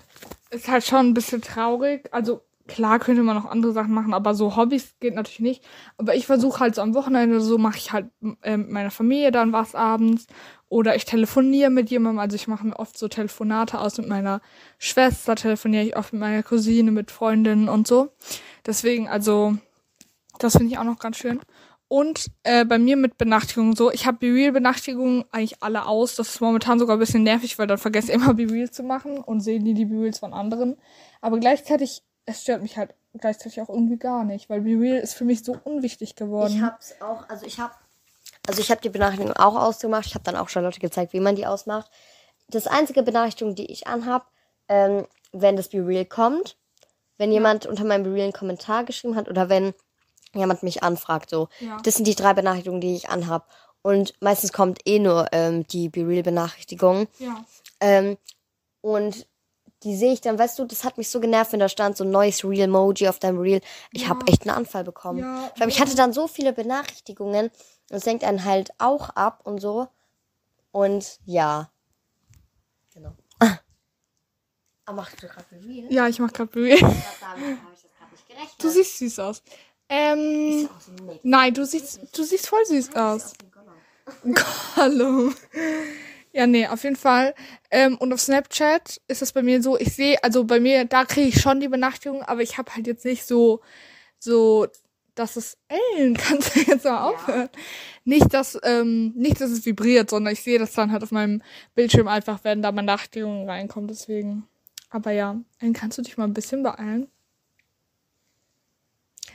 ist 0.49 0.67
halt 0.67 0.85
schon 0.85 1.07
ein 1.07 1.13
bisschen 1.13 1.41
traurig. 1.41 2.09
Also 2.13 2.41
klar 2.69 2.99
könnte 2.99 3.23
man 3.23 3.35
noch 3.35 3.45
andere 3.45 3.73
Sachen 3.73 3.93
machen, 3.93 4.13
aber 4.13 4.33
so 4.33 4.55
Hobbys 4.55 4.95
geht 4.99 5.15
natürlich 5.15 5.41
nicht. 5.41 5.67
Aber 5.97 6.15
ich 6.15 6.25
versuche 6.25 6.61
halt 6.61 6.75
so 6.75 6.81
am 6.81 6.93
Wochenende, 6.93 7.41
so 7.41 7.57
mache 7.57 7.77
ich 7.77 7.91
halt 7.91 8.09
äh, 8.41 8.55
mit 8.55 8.69
meiner 8.69 8.91
Familie 8.91 9.31
dann 9.31 9.51
was 9.51 9.75
abends. 9.75 10.27
Oder 10.69 10.95
ich 10.95 11.05
telefoniere 11.05 11.71
mit 11.71 11.89
jemandem, 11.89 12.19
also 12.19 12.35
ich 12.35 12.47
mache 12.47 12.65
mir 12.65 12.77
oft 12.77 12.97
so 12.97 13.07
Telefonate 13.07 13.79
aus 13.79 13.97
mit 13.97 14.07
meiner 14.07 14.39
Schwester, 14.77 15.35
telefoniere 15.35 15.83
ich 15.83 15.97
oft 15.97 16.13
mit 16.13 16.21
meiner 16.21 16.43
Cousine, 16.43 16.91
mit 16.91 17.11
Freundinnen 17.11 17.67
und 17.67 17.87
so. 17.87 18.09
Deswegen, 18.65 19.09
also, 19.09 19.57
das 20.37 20.55
finde 20.55 20.71
ich 20.71 20.77
auch 20.77 20.83
noch 20.83 20.99
ganz 20.99 21.17
schön. 21.17 21.39
Und 21.89 22.27
äh, 22.43 22.65
bei 22.65 22.77
mir 22.77 22.95
mit 22.95 23.17
Benachrichtigungen 23.17 23.75
so, 23.75 23.91
ich 23.91 24.05
habe 24.05 24.19
BeReal-Benachrichtigungen 24.19 25.25
eigentlich 25.31 25.63
alle 25.63 25.87
aus. 25.87 26.15
Das 26.15 26.29
ist 26.29 26.39
momentan 26.39 26.77
sogar 26.77 26.97
ein 26.97 26.99
bisschen 26.99 27.23
nervig, 27.23 27.57
weil 27.57 27.65
dann 27.65 27.79
vergesse 27.79 28.09
ich 28.09 28.13
immer 28.13 28.33
BeReal 28.35 28.69
zu 28.69 28.83
machen 28.83 29.17
und 29.17 29.41
sehe 29.41 29.59
nie 29.59 29.73
die 29.73 29.85
BeReals 29.85 30.19
von 30.19 30.31
anderen. 30.31 30.77
Aber 31.19 31.39
gleichzeitig, 31.39 32.03
es 32.25 32.41
stört 32.41 32.61
mich 32.61 32.77
halt 32.77 32.93
gleichzeitig 33.13 33.61
auch 33.61 33.69
irgendwie 33.69 33.97
gar 33.97 34.23
nicht, 34.23 34.49
weil 34.49 34.61
BeReal 34.61 34.99
ist 34.99 35.13
für 35.13 35.25
mich 35.25 35.43
so 35.43 35.57
unwichtig 35.63 36.15
geworden. 36.15 36.53
Ich 36.55 36.61
hab's 36.61 36.95
auch, 37.01 37.27
also 37.29 37.45
ich 37.45 37.59
hab, 37.59 37.79
also 38.47 38.61
ich 38.61 38.71
habe 38.71 38.81
die 38.81 38.89
Benachrichtigung 38.89 39.33
auch 39.33 39.55
ausgemacht. 39.55 40.05
Ich 40.05 40.15
habe 40.15 40.23
dann 40.23 40.35
auch 40.35 40.49
Charlotte 40.49 40.79
gezeigt, 40.79 41.13
wie 41.13 41.19
man 41.19 41.35
die 41.35 41.45
ausmacht. 41.45 41.89
Das 42.47 42.67
einzige 42.67 43.03
Benachrichtigung, 43.03 43.55
die 43.55 43.71
ich 43.71 43.87
anhab, 43.87 44.31
ähm, 44.67 45.07
wenn 45.31 45.55
das 45.55 45.69
BeReal 45.69 46.05
kommt, 46.05 46.57
wenn 47.17 47.31
jemand 47.31 47.65
unter 47.65 47.83
meinem 47.83 48.03
BeReal 48.03 48.23
einen 48.23 48.33
Kommentar 48.33 48.83
geschrieben 48.85 49.15
hat 49.15 49.27
oder 49.27 49.49
wenn 49.49 49.73
jemand 50.33 50.63
mich 50.63 50.83
anfragt, 50.83 51.29
so. 51.29 51.49
Ja. 51.59 51.77
Das 51.83 51.95
sind 51.95 52.05
die 52.05 52.15
drei 52.15 52.33
Benachrichtigungen, 52.33 52.81
die 52.81 52.95
ich 52.95 53.09
anhab. 53.09 53.47
Und 53.81 54.13
meistens 54.21 54.51
kommt 54.53 54.79
eh 54.85 54.99
nur 54.99 55.27
ähm, 55.31 55.65
die 55.67 55.89
BeReal-Benachrichtigung. 55.89 57.07
ja. 57.19 57.43
Ähm, 57.81 58.17
und 58.81 59.25
die 59.83 59.95
sehe 59.95 60.11
ich 60.13 60.21
dann, 60.21 60.37
weißt 60.37 60.59
du, 60.59 60.65
das 60.65 60.83
hat 60.83 60.97
mich 60.97 61.09
so 61.09 61.19
genervt, 61.19 61.53
wenn 61.53 61.59
da 61.59 61.69
stand 61.69 61.95
so 61.95 62.03
neues 62.03 62.43
Real-Moji 62.43 63.07
auf 63.07 63.19
deinem 63.19 63.39
Reel. 63.39 63.61
Ich 63.91 64.03
Ja. 64.03 64.09
habe 64.09 64.27
echt 64.27 64.41
einen 64.47 64.55
Anfall 64.55 64.83
bekommen. 64.83 65.19
Ja. 65.19 65.51
Ich 65.67 65.79
hatte 65.79 65.95
dann 65.95 66.11
so 66.13 66.27
viele 66.27 66.51
Benachrichtigungen. 66.53 67.45
und 67.45 67.51
Das 67.87 68.05
lenkt 68.05 68.23
einen 68.23 68.43
halt 68.43 68.71
auch 68.77 69.09
ab 69.11 69.41
und 69.45 69.59
so. 69.61 69.87
Und 70.71 71.19
ja. 71.25 71.71
Genau. 72.93 73.13
Aber 74.85 74.95
machst 74.95 75.21
du 75.23 75.27
gerade 75.27 75.45
Real? 75.65 75.91
Ja, 75.91 76.07
ich 76.07 76.19
mach 76.19 76.33
gerade 76.33 76.51
gerechnet. 76.51 76.95
Du 78.57 78.69
siehst 78.69 78.97
süß 78.99 79.19
aus. 79.19 79.41
Ähm, 79.87 80.69
nett. 81.05 81.19
nein, 81.23 81.53
du 81.53 81.65
siehst, 81.65 81.99
du 82.15 82.23
siehst 82.23 82.47
voll 82.47 82.63
süß 82.65 82.95
aus. 82.95 83.23
Aus 83.23 83.33
Gollum. 84.75 85.33
Ja, 86.31 86.45
nee, 86.45 86.67
auf 86.67 86.83
jeden 86.83 86.95
Fall. 86.95 87.33
Ähm, 87.71 87.97
und 87.97 88.13
auf 88.13 88.21
Snapchat 88.21 89.01
ist 89.07 89.21
das 89.21 89.31
bei 89.31 89.41
mir 89.41 89.63
so, 89.63 89.77
ich 89.77 89.95
sehe, 89.95 90.23
also 90.23 90.43
bei 90.43 90.59
mir, 90.59 90.85
da 90.85 91.05
kriege 91.05 91.29
ich 91.29 91.41
schon 91.41 91.59
die 91.59 91.67
Benachrichtigung, 91.67 92.21
aber 92.21 92.41
ich 92.41 92.57
habe 92.57 92.73
halt 92.75 92.85
jetzt 92.85 93.03
nicht 93.05 93.25
so, 93.25 93.61
so, 94.19 94.67
dass 95.15 95.35
es, 95.37 95.57
Ellen, 95.67 96.15
kannst 96.15 96.55
du 96.55 96.59
jetzt 96.61 96.85
mal 96.85 97.09
aufhören? 97.09 97.49
Nicht, 98.05 98.33
dass, 98.33 98.59
ähm, 98.63 99.11
nicht, 99.15 99.41
dass 99.41 99.49
es 99.49 99.65
vibriert, 99.65 100.09
sondern 100.11 100.33
ich 100.33 100.41
sehe 100.41 100.59
das 100.59 100.73
dann 100.73 100.91
halt 100.91 101.03
auf 101.03 101.11
meinem 101.11 101.41
Bildschirm 101.73 102.07
einfach, 102.07 102.39
wenn 102.43 102.61
da 102.61 102.71
Benachrichtigungen 102.71 103.49
reinkommen, 103.49 103.87
deswegen. 103.87 104.47
Aber 104.91 105.11
ja, 105.11 105.39
Ellen, 105.59 105.73
kannst 105.73 105.97
du 105.97 106.03
dich 106.03 106.17
mal 106.17 106.25
ein 106.25 106.33
bisschen 106.33 106.61
beeilen? 106.61 107.07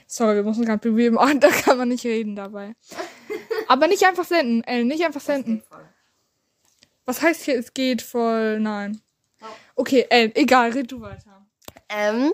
Sorry, 0.07 0.35
wir 0.35 0.43
müssen 0.43 0.65
gerade 0.65 1.11
machen, 1.11 1.39
da 1.41 1.49
kann 1.49 1.77
man 1.77 1.89
nicht 1.89 2.05
reden 2.05 2.35
dabei. 2.35 2.75
Aber 3.67 3.87
nicht 3.87 4.05
einfach 4.05 4.25
senden, 4.25 4.63
Ellen, 4.63 4.87
nicht 4.87 5.03
einfach 5.03 5.21
senden. 5.21 5.63
Was 7.05 7.21
heißt 7.21 7.43
hier, 7.43 7.57
es 7.59 7.73
geht 7.73 8.01
voll? 8.01 8.59
Nein. 8.59 9.01
Oh. 9.41 9.45
Okay, 9.75 10.07
Ellen, 10.09 10.35
egal, 10.35 10.71
red 10.71 10.91
du 10.91 11.01
weiter. 11.01 11.45
Ähm, 11.89 12.33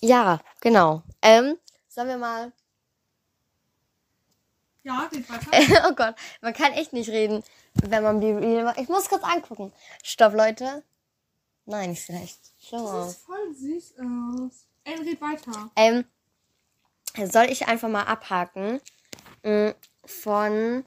ja, 0.00 0.40
genau. 0.60 1.02
Ähm, 1.20 1.58
sollen 1.88 2.08
wir 2.08 2.16
mal 2.18 2.52
Ja, 4.82 5.08
red 5.12 5.28
weiter. 5.28 5.86
oh 5.90 5.94
Gott, 5.94 6.14
man 6.40 6.54
kann 6.54 6.72
echt 6.72 6.92
nicht 6.92 7.10
reden, 7.10 7.42
wenn 7.74 8.02
man 8.02 8.20
die 8.20 8.30
Real 8.30 8.64
macht. 8.64 8.78
Ich 8.78 8.88
muss 8.88 9.08
kurz 9.08 9.22
angucken. 9.24 9.72
Stopp, 10.02 10.34
Leute. 10.34 10.82
Nein, 11.66 11.90
nicht 11.90 12.04
schlecht. 12.06 12.38
Schau 12.60 12.78
Das 12.82 12.92
mal. 12.92 13.08
sieht 13.10 13.18
voll 13.18 13.54
süß 13.54 13.94
aus. 13.98 14.66
Ellen, 14.84 15.06
red 15.06 15.20
weiter. 15.20 15.70
Ähm, 15.76 16.04
soll 17.30 17.46
ich 17.50 17.68
einfach 17.68 17.88
mal 17.90 18.04
abhaken? 18.04 18.80
Mm, 19.42 19.70
Von. 20.06 20.84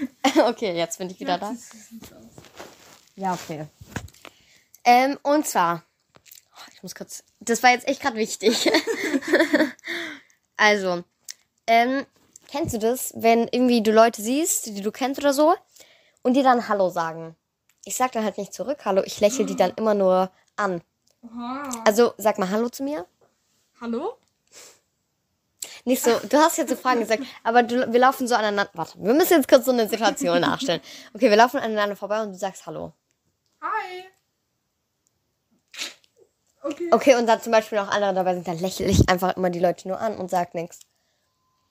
okay, 0.48 0.76
jetzt 0.76 0.98
bin 0.98 1.10
ich 1.10 1.20
wieder 1.20 1.38
da. 1.38 1.54
Ja, 3.16 3.34
okay. 3.34 3.66
Ähm, 4.84 5.18
und 5.22 5.46
zwar. 5.46 5.82
Oh, 6.54 6.70
Ich 6.72 6.82
muss 6.82 6.94
kurz. 6.94 7.24
Das 7.40 7.62
war 7.62 7.70
jetzt 7.70 7.88
echt 7.88 8.00
gerade 8.00 8.16
wichtig. 8.16 8.70
also, 10.56 11.02
ähm, 11.66 12.06
kennst 12.48 12.74
du 12.74 12.78
das, 12.78 13.12
wenn 13.16 13.48
irgendwie 13.48 13.82
du 13.82 13.92
Leute 13.92 14.22
siehst, 14.22 14.66
die 14.66 14.80
du 14.82 14.92
kennst 14.92 15.20
oder 15.20 15.32
so, 15.32 15.54
und 16.22 16.34
die 16.34 16.42
dann 16.42 16.68
Hallo 16.68 16.90
sagen? 16.90 17.36
Ich 17.84 17.96
sag 17.96 18.12
dann 18.12 18.24
halt 18.24 18.38
nicht 18.38 18.52
zurück 18.52 18.84
Hallo, 18.84 19.02
ich 19.04 19.20
lächle 19.20 19.46
die 19.46 19.56
dann 19.56 19.72
immer 19.76 19.94
nur 19.94 20.30
an. 20.56 20.82
Also, 21.84 22.14
sag 22.18 22.38
mal 22.38 22.50
Hallo 22.50 22.68
zu 22.68 22.82
mir. 22.82 23.06
Hallo? 23.80 24.16
Nicht 25.86 26.02
so, 26.02 26.18
du 26.28 26.36
hast 26.38 26.58
jetzt 26.58 26.70
so 26.70 26.74
Fragen 26.74 26.98
gesagt, 26.98 27.22
aber 27.44 27.62
du, 27.62 27.92
wir 27.92 28.00
laufen 28.00 28.26
so 28.26 28.34
aneinander. 28.34 28.68
Warte, 28.74 28.98
wir 28.98 29.14
müssen 29.14 29.34
jetzt 29.34 29.46
kurz 29.46 29.66
so 29.66 29.70
eine 29.70 29.88
Situation 29.88 30.40
nachstellen. 30.40 30.80
Okay, 31.14 31.30
wir 31.30 31.36
laufen 31.36 31.58
aneinander 31.58 31.94
vorbei 31.94 32.20
und 32.22 32.32
du 32.32 32.36
sagst 32.36 32.66
Hallo. 32.66 32.92
Hi. 33.60 34.04
Okay. 36.62 36.88
Okay, 36.90 37.14
und 37.14 37.28
dann 37.28 37.40
zum 37.40 37.52
Beispiel 37.52 37.78
noch 37.78 37.88
andere 37.88 38.12
dabei 38.14 38.34
sind, 38.34 38.48
dann 38.48 38.58
lächle 38.58 38.86
ich 38.86 39.08
einfach 39.08 39.36
immer 39.36 39.48
die 39.48 39.60
Leute 39.60 39.86
nur 39.86 40.00
an 40.00 40.16
und 40.16 40.28
sag 40.28 40.54
nichts. 40.54 40.80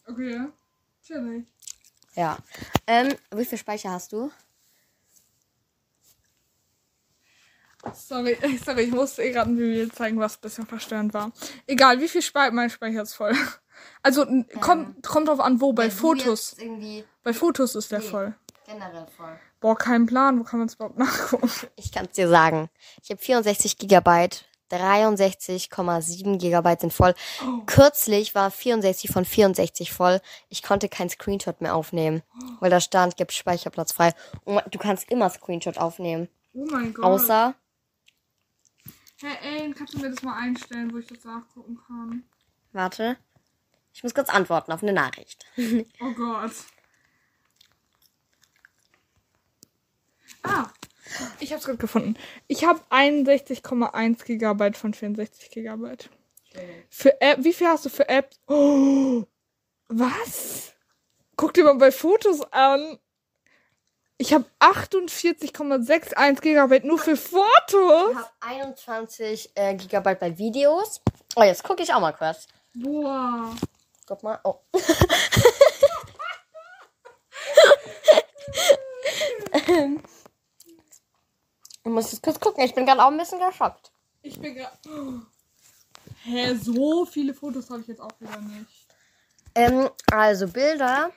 Okay. 0.08 0.48
Chillig. 1.06 1.46
Ja. 2.16 2.38
Ähm, 2.88 3.14
wie 3.32 3.44
viel 3.44 3.58
Speicher 3.58 3.92
hast 3.92 4.14
du? 4.14 4.32
Sorry, 7.94 8.38
sorry, 8.66 8.84
ich 8.84 8.94
musste 8.94 9.24
eh 9.24 9.32
gerade 9.32 9.52
ein 9.52 9.60
Video 9.60 9.90
zeigen, 9.90 10.18
was 10.22 10.38
ein 10.38 10.42
bisschen 10.42 10.66
verstörend 10.66 11.14
war. 11.14 11.34
Egal, 11.68 12.00
wie 12.00 12.08
viel 12.08 12.22
Speicher, 12.22 12.54
mein 12.54 12.70
Speicher 12.70 13.02
ist 13.02 13.14
voll. 13.14 13.36
Also, 14.04 14.24
n- 14.24 14.46
kommt, 14.62 15.04
kommt 15.06 15.28
drauf 15.28 15.40
an, 15.40 15.62
wo, 15.62 15.74
bei 15.74 15.90
Fotos. 15.90 16.56
Bei 17.24 17.34
Fotos 17.34 17.76
ist 17.76 17.92
der 17.92 18.00
Nee. 18.00 18.06
voll. 18.06 18.36
generell 18.68 19.06
voll. 19.16 19.40
Boah, 19.60 19.78
kein 19.78 20.06
Plan, 20.08 20.40
wo 20.40 20.44
kann 20.44 20.60
man 20.60 20.68
es 20.68 20.76
überhaupt 20.76 20.98
nachgucken? 20.98 21.50
Ich 21.76 21.92
kann 21.92 22.06
es 22.06 22.12
dir 22.14 22.28
sagen. 22.28 22.70
Ich 23.04 23.10
habe 23.12 23.22
64 23.22 23.78
Gigabyte. 23.78 24.46
63,7 24.72 26.38
Gigabyte 26.40 26.82
sind 26.82 26.94
voll. 26.94 27.14
Kürzlich 27.68 28.34
war 28.34 28.50
64 28.50 29.12
von 29.12 29.24
64 29.24 29.92
voll. 29.92 30.20
Ich 30.50 30.64
konnte 30.64 30.90
kein 30.90 31.10
Screenshot 31.10 31.62
mehr 31.62 31.76
aufnehmen, 31.76 32.24
weil 32.60 32.72
da 32.72 32.80
stand, 32.82 33.16
gibt 33.18 33.32
Speicherplatz 33.34 33.92
frei. 33.92 34.14
Und 34.44 34.62
du 34.72 34.80
kannst 34.80 35.12
immer 35.12 35.30
Screenshot 35.30 35.78
aufnehmen. 35.78 36.28
Oh 36.54 36.66
mein 36.72 36.94
Gott. 36.94 37.06
Außer, 37.06 37.54
Hey, 39.22 39.38
Ellen, 39.60 39.74
kannst 39.76 39.94
du 39.94 40.00
mir 40.00 40.10
das 40.10 40.24
mal 40.24 40.38
einstellen, 40.38 40.92
wo 40.94 40.98
ich 40.98 41.08
das 41.08 41.24
nachgucken 41.24 41.80
kann? 41.88 42.24
warte, 42.74 43.16
ich 43.96 44.04
muss 44.04 44.14
kurz 44.14 44.30
antworten 44.30 44.72
auf 44.72 44.84
eine 44.84 44.94
Nachricht. 44.94 45.46
Oh 45.58 46.12
Gott. 46.14 46.52
Ah, 50.44 50.68
ich 51.40 51.54
hab's 51.54 51.66
gerade 51.66 51.78
gefunden. 51.78 52.16
Ich 52.48 52.66
habe 52.66 52.80
61,1 52.92 54.24
Gigabyte 54.26 54.78
von 54.78 54.94
64 54.94 55.50
Gigabyte. 55.50 56.10
Für 56.90 57.20
App, 57.22 57.44
wie 57.44 57.54
viel 57.54 57.68
hast 57.68 57.86
du 57.86 57.90
für 57.90 58.08
Apps? 58.08 58.40
Oh, 58.48 59.24
was? 59.88 60.74
Guck 61.36 61.54
dir 61.54 61.64
mal 61.64 61.76
bei 61.76 61.92
Fotos 61.92 62.42
an. 62.52 63.00
Ich 64.18 64.34
habe 64.34 64.46
48,61 64.60 66.42
Gigabyte 66.42 66.86
nur 66.86 66.98
für 67.00 67.14
Ich 67.14 67.20
Fotos. 67.20 68.16
habe 68.16 68.30
21 68.42 69.52
äh, 69.56 69.76
Gigabyte 69.76 70.20
bei 70.20 70.38
Videos. 70.38 71.02
Oh, 71.36 71.44
jetzt 71.44 71.64
gucke 71.64 71.82
ich 71.84 71.94
auch 71.94 72.00
mal 72.00 72.14
kurz. 72.14 72.48
Boah. 72.74 73.54
Guck 74.06 74.24
mal. 74.24 74.40
Oh. 74.44 74.60
ich 81.84 81.84
muss 81.84 82.12
jetzt 82.12 82.22
kurz 82.22 82.40
gucken. 82.40 82.64
Ich 82.64 82.76
bin 82.76 82.86
gerade 82.86 83.04
auch 83.04 83.10
ein 83.10 83.18
bisschen 83.18 83.40
geschockt. 83.40 83.92
Ich 84.22 84.40
bin 84.40 84.54
gerade. 84.56 84.78
Hä, 86.24 86.56
so 86.56 87.06
viele 87.06 87.34
Fotos 87.34 87.70
habe 87.70 87.82
ich 87.82 87.88
jetzt 87.88 88.02
auch 88.02 88.12
wieder 88.20 88.40
nicht. 88.40 88.86
Ähm, 89.56 89.90
also 90.12 90.48
Bilder 90.48 91.12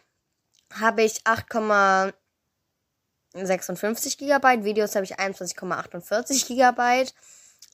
habe 0.72 1.02
ich 1.02 1.20
8,56 1.22 4.18
Gigabyte. 4.18 4.64
Videos 4.64 4.94
habe 4.94 5.04
ich 5.04 5.18
21,48 5.18 6.46
Gigabyte. 6.46 7.12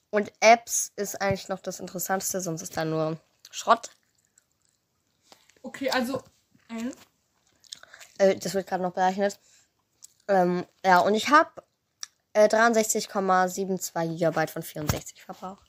Und 0.09 0.31
Apps 0.39 0.91
ist 0.95 1.21
eigentlich 1.21 1.49
noch 1.49 1.59
das 1.59 1.79
Interessanteste, 1.79 2.41
sonst 2.41 2.61
ist 2.61 2.77
da 2.77 2.85
nur 2.85 3.19
Schrott. 3.51 3.89
Okay, 5.65 5.89
also. 5.89 6.21
Äh? 8.19 8.35
Das 8.37 8.53
wird 8.53 8.67
gerade 8.67 8.83
noch 8.83 8.93
berechnet. 8.93 9.39
Ähm, 10.27 10.63
ja, 10.85 10.99
und 10.99 11.15
ich 11.15 11.29
habe 11.29 11.49
äh, 12.33 12.47
63,72 12.47 14.09
Gigabyte 14.09 14.51
von 14.51 14.61
64 14.61 15.23
verbraucht. 15.23 15.67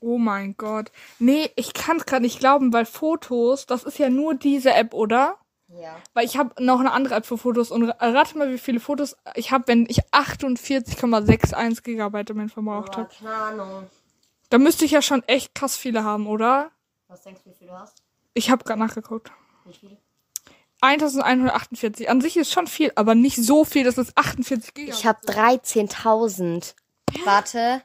Oh 0.00 0.18
mein 0.18 0.54
Gott. 0.58 0.92
Nee, 1.18 1.50
ich 1.56 1.72
kann 1.72 1.96
es 1.96 2.04
gerade 2.04 2.22
nicht 2.22 2.38
glauben, 2.38 2.74
weil 2.74 2.84
Fotos, 2.84 3.64
das 3.64 3.84
ist 3.84 3.98
ja 3.98 4.10
nur 4.10 4.34
diese 4.34 4.72
App, 4.74 4.92
oder? 4.92 5.38
Ja. 5.68 5.96
Weil 6.12 6.26
ich 6.26 6.36
habe 6.36 6.62
noch 6.62 6.78
eine 6.78 6.92
andere 6.92 7.14
App 7.14 7.24
für 7.24 7.38
Fotos 7.38 7.70
und 7.70 7.88
rate 7.88 8.36
mal, 8.36 8.52
wie 8.52 8.58
viele 8.58 8.80
Fotos 8.80 9.16
ich 9.34 9.50
habe, 9.50 9.66
wenn 9.68 9.86
ich 9.88 10.04
48,61 10.12 11.82
Gigabyte 11.82 12.30
damit 12.30 12.52
verbraucht 12.52 12.98
habe. 12.98 13.08
keine 13.18 13.34
Ahnung. 13.34 13.90
Da 14.50 14.58
müsste 14.58 14.84
ich 14.84 14.90
ja 14.90 15.00
schon 15.00 15.22
echt 15.26 15.54
krass 15.54 15.76
viele 15.76 16.04
haben, 16.04 16.26
oder? 16.26 16.70
Was 17.08 17.22
denkst 17.22 17.42
du, 17.42 17.50
wie 17.50 17.54
viel 17.54 17.68
du 17.68 17.72
hast? 17.72 18.05
Ich 18.36 18.50
habe 18.50 18.62
gerade 18.64 18.78
nachgeguckt. 18.78 19.32
Wie 19.64 19.72
viel? 19.72 19.96
1148. 20.82 22.10
An 22.10 22.20
sich 22.20 22.36
ist 22.36 22.52
schon 22.52 22.66
viel, 22.66 22.92
aber 22.94 23.14
nicht 23.14 23.38
so 23.38 23.64
viel, 23.64 23.84
dass 23.84 23.96
es 23.96 24.14
48 24.14 24.74
Gigabyte 24.74 24.94
Ich 24.94 25.06
habe 25.06 25.26
13.000. 25.26 26.74
Warte. 27.24 27.80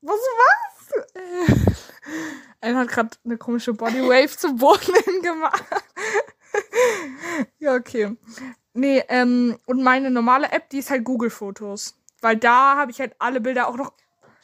Was, 0.00 0.16
was? 0.16 0.75
Er 2.60 2.74
hat 2.76 2.88
gerade 2.88 3.10
eine 3.24 3.36
komische 3.36 3.74
Bodywave 3.74 4.36
zum 4.36 4.56
Boden 4.56 4.94
hin 5.04 5.22
gemacht. 5.22 5.64
ja, 7.58 7.74
okay. 7.74 8.16
Nee, 8.72 9.04
ähm, 9.08 9.58
und 9.66 9.82
meine 9.82 10.10
normale 10.10 10.50
App, 10.50 10.70
die 10.70 10.78
ist 10.78 10.90
halt 10.90 11.04
Google 11.04 11.30
Fotos. 11.30 11.94
Weil 12.22 12.36
da 12.36 12.76
habe 12.76 12.90
ich 12.90 13.00
halt 13.00 13.14
alle 13.18 13.40
Bilder 13.40 13.68
auch 13.68 13.76
noch 13.76 13.92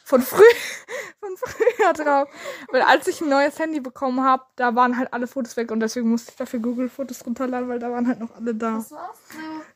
von 0.03 0.21
früh 0.21 0.43
von 1.19 1.35
früher 1.37 1.93
drauf. 1.93 2.29
Weil 2.71 2.81
als 2.83 3.07
ich 3.07 3.21
ein 3.21 3.29
neues 3.29 3.57
Handy 3.59 3.79
bekommen 3.79 4.23
habe, 4.23 4.43
da 4.55 4.75
waren 4.75 4.97
halt 4.97 5.11
alle 5.13 5.27
Fotos 5.27 5.57
weg 5.57 5.71
und 5.71 5.79
deswegen 5.79 6.09
musste 6.09 6.31
ich 6.31 6.37
dafür 6.37 6.59
Google 6.59 6.89
Fotos 6.89 7.25
runterladen, 7.25 7.67
weil 7.69 7.79
da 7.79 7.91
waren 7.91 8.07
halt 8.07 8.19
noch 8.19 8.35
alle 8.35 8.53
da. 8.53 8.85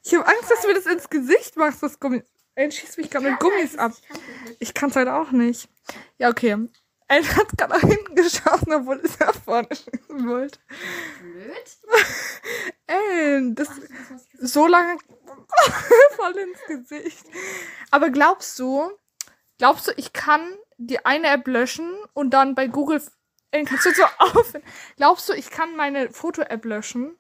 Ich 0.04 0.14
habe 0.14 0.28
Angst, 0.28 0.52
dass 0.52 0.62
du 0.62 0.68
mir 0.68 0.76
das 0.76 0.86
ins 0.86 1.10
Gesicht 1.10 1.58
machst, 1.58 1.82
das 1.82 2.00
Gummi. 2.00 2.24
Ey, 2.58 2.72
schieß 2.72 2.98
mich 2.98 3.12
gerade 3.12 3.30
mit 3.30 3.40
Gummis 3.40 3.78
ab. 3.78 3.92
Ich 4.58 4.74
kann 4.74 4.90
es 4.90 4.96
halt 4.96 5.10
auch 5.10 5.30
nicht. 5.30 5.70
Ja, 6.18 6.30
okay. 6.30 6.58
Er 7.08 7.36
hat 7.36 7.56
gerade 7.56 7.74
nach 7.74 7.82
hinten 7.82 8.16
geschossen, 8.16 8.74
obwohl 8.74 9.00
es 9.04 9.20
nach 9.20 9.36
vorne 9.36 9.68
schießen 9.70 10.28
wollte. 10.28 10.58
Blöd. 11.22 11.78
Ey, 12.88 13.54
das 13.54 13.70
so 14.40 14.66
lange 14.66 14.98
voll 16.16 16.36
ins 16.36 16.90
Gesicht. 16.90 17.28
Aber 17.92 18.10
glaubst 18.10 18.58
du, 18.58 18.90
glaubst 19.60 19.88
du, 19.88 19.92
ich 19.96 20.12
kann 20.12 20.42
die 20.78 21.06
eine 21.06 21.28
App 21.28 21.46
löschen 21.46 21.94
und 22.14 22.32
dann 22.32 22.56
bei 22.56 22.66
Google 22.66 23.04
Ey, 23.52 23.66
kannst 23.66 23.86
du 23.86 23.94
so 23.94 24.04
auf? 24.18 24.54
Glaubst 24.96 25.30
du, 25.30 25.34
ich 25.34 25.52
kann 25.52 25.76
meine 25.76 26.10
Foto-App 26.10 26.66
löschen? 26.66 27.20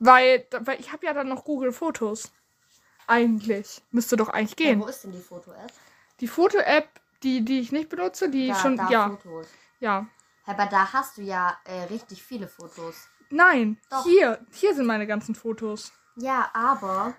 Weil, 0.00 0.48
weil 0.50 0.80
ich 0.80 0.92
habe 0.92 1.06
ja 1.06 1.14
dann 1.14 1.28
noch 1.28 1.44
Google 1.44 1.70
Fotos. 1.70 2.32
Eigentlich. 3.06 3.82
Müsste 3.90 4.16
doch 4.16 4.28
eigentlich 4.28 4.58
Ja, 4.58 4.66
gehen. 4.72 4.80
wo 4.80 4.86
ist 4.86 5.04
denn 5.04 5.12
die 5.12 5.20
Foto-App? 5.20 5.72
Die 6.20 6.28
Foto-App, 6.28 6.88
die, 7.22 7.44
die 7.44 7.60
ich 7.60 7.72
nicht 7.72 7.88
benutze, 7.88 8.28
die 8.28 8.54
schon, 8.54 8.76
da 8.76 8.88
ja, 8.90 9.08
Fotos. 9.10 9.46
ja. 9.80 10.06
Aber 10.46 10.66
da 10.66 10.92
hast 10.92 11.18
du 11.18 11.22
ja 11.22 11.56
äh, 11.64 11.82
richtig 11.84 12.22
viele 12.22 12.46
Fotos. 12.48 13.08
Nein, 13.30 13.78
Doch. 13.90 14.04
hier, 14.04 14.38
hier 14.52 14.74
sind 14.74 14.86
meine 14.86 15.06
ganzen 15.06 15.34
Fotos. 15.34 15.92
Ja, 16.14 16.48
aber 16.54 17.14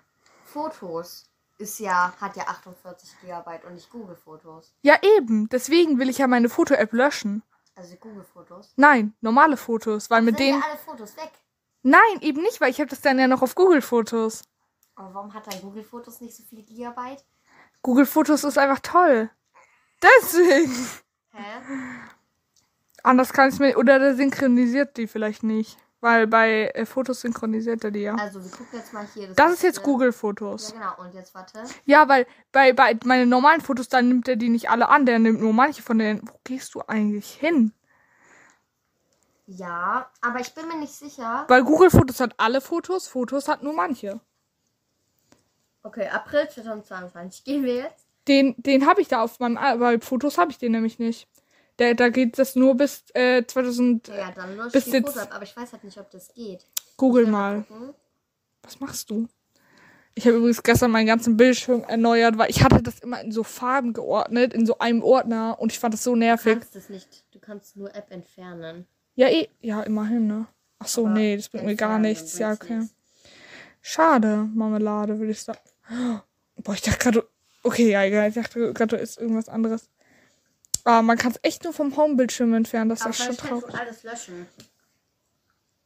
Fotos 0.46 1.26
ist 1.58 1.80
ja, 1.80 2.14
hat 2.22 2.36
ja 2.38 2.44
48 2.48 3.10
Gigabyte 3.22 3.66
und 3.66 3.74
nicht 3.74 3.90
Google-Fotos. 3.90 4.74
Ja, 4.82 4.96
eben. 5.18 5.50
Deswegen 5.50 6.00
will 6.00 6.10
ich 6.10 6.20
ja 6.20 6.28
meine 6.28 6.50
Foto-App 6.50 6.94
löschen. 6.94 7.44
Also 7.76 7.96
Google-Fotos. 7.98 8.74
Nein, 8.78 9.14
normale 9.22 9.58
Fotos, 9.58 10.10
weil 10.10 10.22
mit 10.22 10.38
Sind 10.38 10.48
denen. 10.48 10.60
ja 10.62 10.66
alle 10.68 10.78
Fotos 10.78 11.18
weg. 11.18 11.32
Nein, 11.84 12.22
eben 12.22 12.42
nicht, 12.42 12.62
weil 12.62 12.72
ich 12.72 12.80
habe 12.80 12.90
das 12.90 13.02
dann 13.02 13.20
ja 13.20 13.28
noch 13.28 13.42
auf 13.42 13.56
Google 13.56 13.82
Fotos. 13.82 14.44
Aber 14.98 15.14
warum 15.14 15.34
hat 15.34 15.46
dein 15.48 15.62
Google-Fotos 15.62 16.22
nicht 16.22 16.36
so 16.36 16.44
viele 16.44 16.64
Gigabyte? 16.64 17.24
Google 17.84 18.06
Fotos 18.08 18.44
ist 18.44 18.58
einfach 18.58 18.80
toll. 18.80 19.30
Deswegen. 20.02 20.74
Hä? 21.30 21.62
Anders 23.04 23.32
kann 23.32 23.50
ich 23.50 23.60
mir. 23.60 23.78
Oder 23.78 24.00
der 24.00 24.16
synchronisiert 24.16 24.98
die 24.98 25.08
vielleicht 25.08 25.44
nicht. 25.44 25.78
Weil 26.02 26.28
bei 26.28 26.70
äh, 26.74 26.86
Fotos 26.86 27.22
synchronisiert 27.22 27.84
er 27.84 27.92
die 27.92 28.02
ja. 28.02 28.16
Also, 28.16 28.44
wir 28.44 28.52
gucken 28.52 28.68
jetzt 28.80 28.92
mal 28.94 29.08
hier. 29.14 29.34
Das 29.36 29.54
ist 29.54 29.64
jetzt 29.64 29.84
Google 29.84 30.10
Ja, 30.10 30.12
Fotos. 30.14 30.74
genau. 30.74 30.94
Und 30.98 31.14
jetzt 31.14 31.34
warte. 31.36 31.64
Ja, 31.86 32.08
weil 32.10 32.26
bei, 32.52 32.74
bei 32.74 32.98
meinen 33.06 33.30
normalen 33.30 33.62
Fotos, 33.62 33.90
dann 33.90 34.08
nimmt 34.08 34.28
er 34.28 34.36
die 34.36 34.50
nicht 34.50 34.70
alle 34.70 34.90
an. 34.90 35.06
Der 35.06 35.20
nimmt 35.20 35.42
nur 35.42 35.54
manche 35.54 35.82
von 35.84 36.00
denen. 36.00 36.28
Wo 36.28 36.40
gehst 36.44 36.74
du 36.76 36.82
eigentlich 36.88 37.32
hin? 37.34 37.72
Ja, 39.46 40.12
aber 40.22 40.40
ich 40.40 40.54
bin 40.54 40.68
mir 40.68 40.78
nicht 40.78 40.94
sicher. 40.94 41.46
Weil 41.48 41.64
Google 41.64 41.90
Fotos 41.90 42.20
hat 42.20 42.34
alle 42.38 42.62
Fotos, 42.62 43.08
Fotos 43.08 43.48
hat 43.48 43.64
nur 43.64 43.74
manche. 43.74 44.20
Okay, 45.88 46.08
April 46.10 46.48
2022. 46.50 47.44
Gehen 47.44 47.64
wir 47.64 47.76
jetzt? 47.76 48.06
Den, 48.28 48.56
den 48.58 48.86
habe 48.86 49.02
ich 49.02 49.08
da 49.08 49.22
auf 49.24 49.40
meinem. 49.40 49.56
Bei 49.56 50.00
Fotos 50.00 50.38
habe 50.38 50.52
ich 50.52 50.58
den 50.58 50.74
nämlich 50.74 51.00
nicht. 51.00 51.28
Der, 51.80 51.94
da 51.96 52.10
geht 52.10 52.38
das 52.40 52.56
nur 52.56 52.76
bis 52.76 53.04
äh, 53.14 53.46
2000. 53.46 54.08
Ja, 54.10 54.32
dann 54.32 54.56
lösche 54.58 54.72
Bis 54.72 54.86
ich 54.88 54.92
die 54.92 54.98
jetzt- 54.98 55.08
Foto 55.14 55.20
ab. 55.22 55.30
Aber 55.34 55.44
ich 55.44 55.56
weiß 55.56 55.72
halt 55.72 55.84
nicht, 55.84 55.98
ob 56.00 56.10
das 56.12 56.34
geht. 56.34 56.66
Google 56.98 57.28
mal. 57.28 57.64
gucken. 57.64 57.94
Was 58.64 58.80
machst 58.80 59.10
du? 59.10 59.28
Ich 60.16 60.26
habe 60.26 60.38
übrigens 60.38 60.64
gestern 60.64 60.90
meinen 60.92 61.06
ganzen 61.06 61.38
Bildschirm 61.38 61.84
erneuert, 61.88 62.38
weil 62.40 62.50
ich 62.50 62.64
hatte 62.64 62.82
das 62.82 63.00
immer 63.00 63.22
in 63.22 63.32
so 63.32 63.44
Farben 63.44 63.94
geordnet, 63.94 64.54
in 64.54 64.66
so 64.66 64.80
einem 64.80 65.04
Ordner 65.04 65.58
und 65.60 65.72
ich 65.72 65.78
fand 65.80 65.94
das 65.94 66.04
so 66.04 66.14
Du 66.14 66.18
nervig. 66.18 66.54
kannst 66.54 66.76
es 66.76 66.90
nicht. 66.90 67.24
Du 67.32 67.40
kannst 67.40 67.78
nur 67.78 67.94
App 67.96 68.10
entfernen. 68.12 68.88
Ja, 69.16 69.30
eh. 69.30 69.48
Ja, 69.62 69.84
immerhin, 69.84 70.26
ne? 70.28 70.48
Ach 70.80 70.88
so, 70.88 71.06
Aber 71.06 71.14
nee, 71.14 71.38
das 71.38 71.48
bringt 71.50 71.66
mir 71.66 71.76
gar 71.76 72.00
nichts. 72.00 72.38
Ja, 72.40 72.52
okay. 72.54 72.78
nichts. 72.80 72.96
Schade, 73.82 74.50
Marmelade, 74.54 75.18
würde 75.20 75.32
ich 75.32 75.42
sagen. 75.42 75.60
Boah, 76.58 76.74
ich 76.74 76.82
dachte 76.82 77.00
gerade. 77.00 77.30
Okay, 77.64 77.90
ja, 77.92 78.04
egal. 78.04 78.30
Ich 78.30 78.36
dachte 78.36 78.74
gerade, 78.74 78.98
da 78.98 79.02
ist 79.02 79.20
irgendwas 79.20 79.50
anderes. 79.50 79.90
Aber 80.84 81.02
man 81.02 81.18
kann 81.18 81.32
es 81.32 81.40
echt 81.44 81.64
nur 81.64 81.74
vom 81.74 81.96
Homebildschirm 81.98 82.54
entfernen. 82.54 82.90
Das 82.90 83.00
ist 83.00 83.06
Aber 83.06 83.16
ja 83.16 83.26
schon 83.26 83.38
traurig. 83.38 83.74
du 83.74 83.80
alles 83.80 84.04
löschen. 84.04 84.48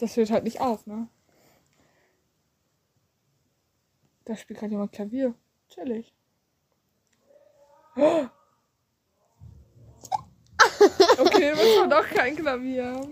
Das 0.00 0.16
hört 0.16 0.32
halt 0.32 0.42
nicht 0.42 0.60
auf, 0.60 0.84
ne? 0.88 1.06
Da 4.24 4.34
spielt 4.34 4.58
gerade 4.58 4.72
jemand 4.72 4.90
Klavier. 4.90 5.34
Chillig. 5.68 6.12
Okay, 11.18 11.50
das 11.50 11.60
war 11.60 11.86
doch 11.88 12.08
kein 12.08 12.34
Klavier. 12.34 13.06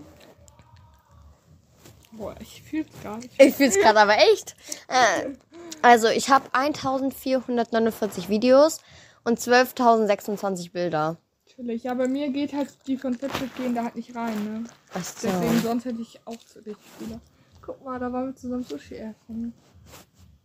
Boah, 2.11 2.35
ich 2.40 2.62
fühl's 2.62 2.88
gar 3.05 3.19
nicht. 3.19 3.40
Ich 3.40 3.55
fühl's 3.55 3.79
gerade 3.81 4.01
aber 4.01 4.16
echt. 4.19 4.57
Äh, 4.88 5.35
also, 5.81 6.09
ich 6.09 6.31
habe 6.31 6.53
1449 6.53 8.29
Videos 8.29 8.81
und 9.23 9.38
12.026 9.38 10.73
Bilder. 10.73 11.19
Chillig. 11.61 11.83
Ja, 11.85 11.92
bei 11.94 12.09
mir 12.09 12.31
geht 12.31 12.55
halt 12.55 12.75
die 12.87 12.96
von 12.96 13.12
Fitbit 13.12 13.55
gehen 13.57 13.75
da 13.75 13.85
halt 13.85 13.94
nicht 13.96 14.14
rein, 14.16 14.44
ne? 14.44 14.64
Ach 14.94 15.05
so. 15.05 15.29
Deswegen, 15.29 15.61
sonst 15.61 15.85
hätte 15.85 16.01
ich 16.01 16.18
auch 16.25 16.38
zu 16.38 16.62
dich 16.62 16.77
Spieler. 16.96 17.20
Guck 17.61 17.85
mal, 17.85 17.99
da 17.99 18.11
waren 18.11 18.29
wir 18.29 18.35
zusammen 18.37 18.64
Sushi 18.64 18.94
essen. 18.96 19.53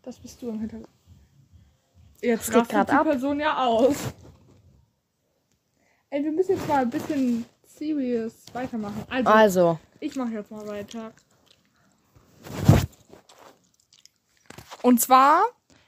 Das 0.03 0.19
bist 0.19 0.41
du 0.41 0.49
im 0.49 0.59
Hintergrund. 0.59 0.89
Jetzt 2.21 2.51
geht 2.51 2.67
grad 2.67 2.89
die 2.89 2.93
ab. 2.93 3.05
Person 3.05 3.39
ja 3.39 3.65
aus. 3.65 3.95
Ey, 6.09 6.23
wir 6.23 6.31
müssen 6.33 6.57
jetzt 6.57 6.67
mal 6.67 6.81
ein 6.81 6.89
bisschen 6.89 7.45
serious 7.65 8.33
weitermachen. 8.51 9.05
Also, 9.09 9.29
Also, 9.29 9.79
ich 10.01 10.15
mache 10.17 10.31
jetzt 10.31 10.51
mal 10.51 10.67
weiter. 10.67 11.13
Und 14.81 14.99
zwar 14.99 15.45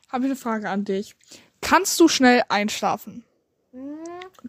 habe 0.10 0.24
ich 0.26 0.32
eine 0.32 0.36
Frage 0.38 0.70
an 0.70 0.86
dich. 0.86 1.16
Kannst 1.60 2.00
du 2.00 2.08
schnell 2.08 2.44
einschlafen? 2.48 3.24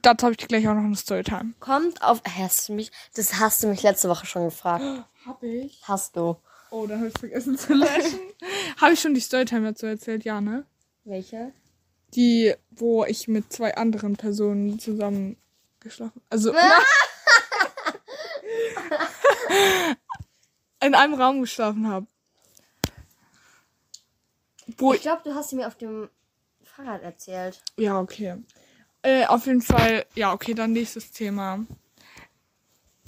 Dazu 0.03 0.27
habe 0.27 0.37
ich 0.39 0.49
gleich 0.49 0.69
auch 0.69 0.75
noch 0.75 0.85
eine 0.85 0.97
Storytime. 0.97 1.55
kommt 1.61 2.03
auf. 2.03 2.23
Hast 2.25 2.69
du 2.69 2.75
mich? 2.75 2.91
Das 3.15 3.41
hast 3.41 3.63
du 3.63 3.69
mich 3.69 3.83
letzte 3.83 4.09
Woche 4.09 4.27
schon 4.27 4.45
gefragt. 4.45 4.85
Hab 5.27 5.43
ich? 5.43 5.81
Hast 5.85 6.17
du? 6.17 6.37
Oh, 6.71 6.87
da 6.87 6.97
habe 6.97 7.09
ich 7.09 7.19
vergessen 7.19 7.57
zu 7.59 7.73
löschen. 7.75 8.21
habe 8.81 8.93
ich 8.93 9.01
schon 9.01 9.15
die 9.15 9.21
Storytime 9.21 9.69
dazu 9.69 9.87
erzählt? 9.87 10.25
Ja, 10.25 10.41
ne? 10.41 10.65
Welche? 11.05 11.53
Die, 12.15 12.55
wo 12.71 13.05
ich 13.05 13.29
mit 13.29 13.53
zwei 13.53 13.75
anderen 13.77 14.17
Personen 14.17 14.79
zusammen 14.79 15.37
geschlafen. 15.81 16.23
Also 16.31 16.55
in 20.81 20.95
einem 20.95 21.15
Raum 21.15 21.41
geschlafen 21.41 21.89
habe. 21.89 22.07
Ich 24.67 25.01
glaube, 25.01 25.23
du 25.25 25.35
hast 25.35 25.51
sie 25.51 25.57
mir 25.57 25.67
auf 25.67 25.77
dem 25.77 26.09
Fahrrad 26.63 27.03
erzählt. 27.03 27.61
Ja, 27.77 27.99
okay. 27.99 28.37
Äh, 29.09 29.25
auf 29.25 29.47
jeden 29.47 29.63
Fall, 29.63 30.05
ja, 30.15 30.35
okay, 30.35 30.53
dann 30.53 30.73
nächstes 30.73 31.11
Thema. 31.13 31.65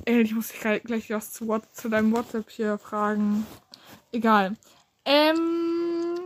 Ey, 0.06 0.22
ich 0.22 0.34
muss 0.34 0.48
dich 0.48 0.58
gleich- 0.60 0.82
gleich 0.82 1.10
was 1.10 1.30
zu, 1.30 1.46
What- 1.46 1.74
zu 1.76 1.90
deinem 1.90 2.10
WhatsApp 2.16 2.48
hier 2.50 2.78
fragen. 2.78 3.46
Egal. 4.10 4.56
Ähm, 5.04 6.18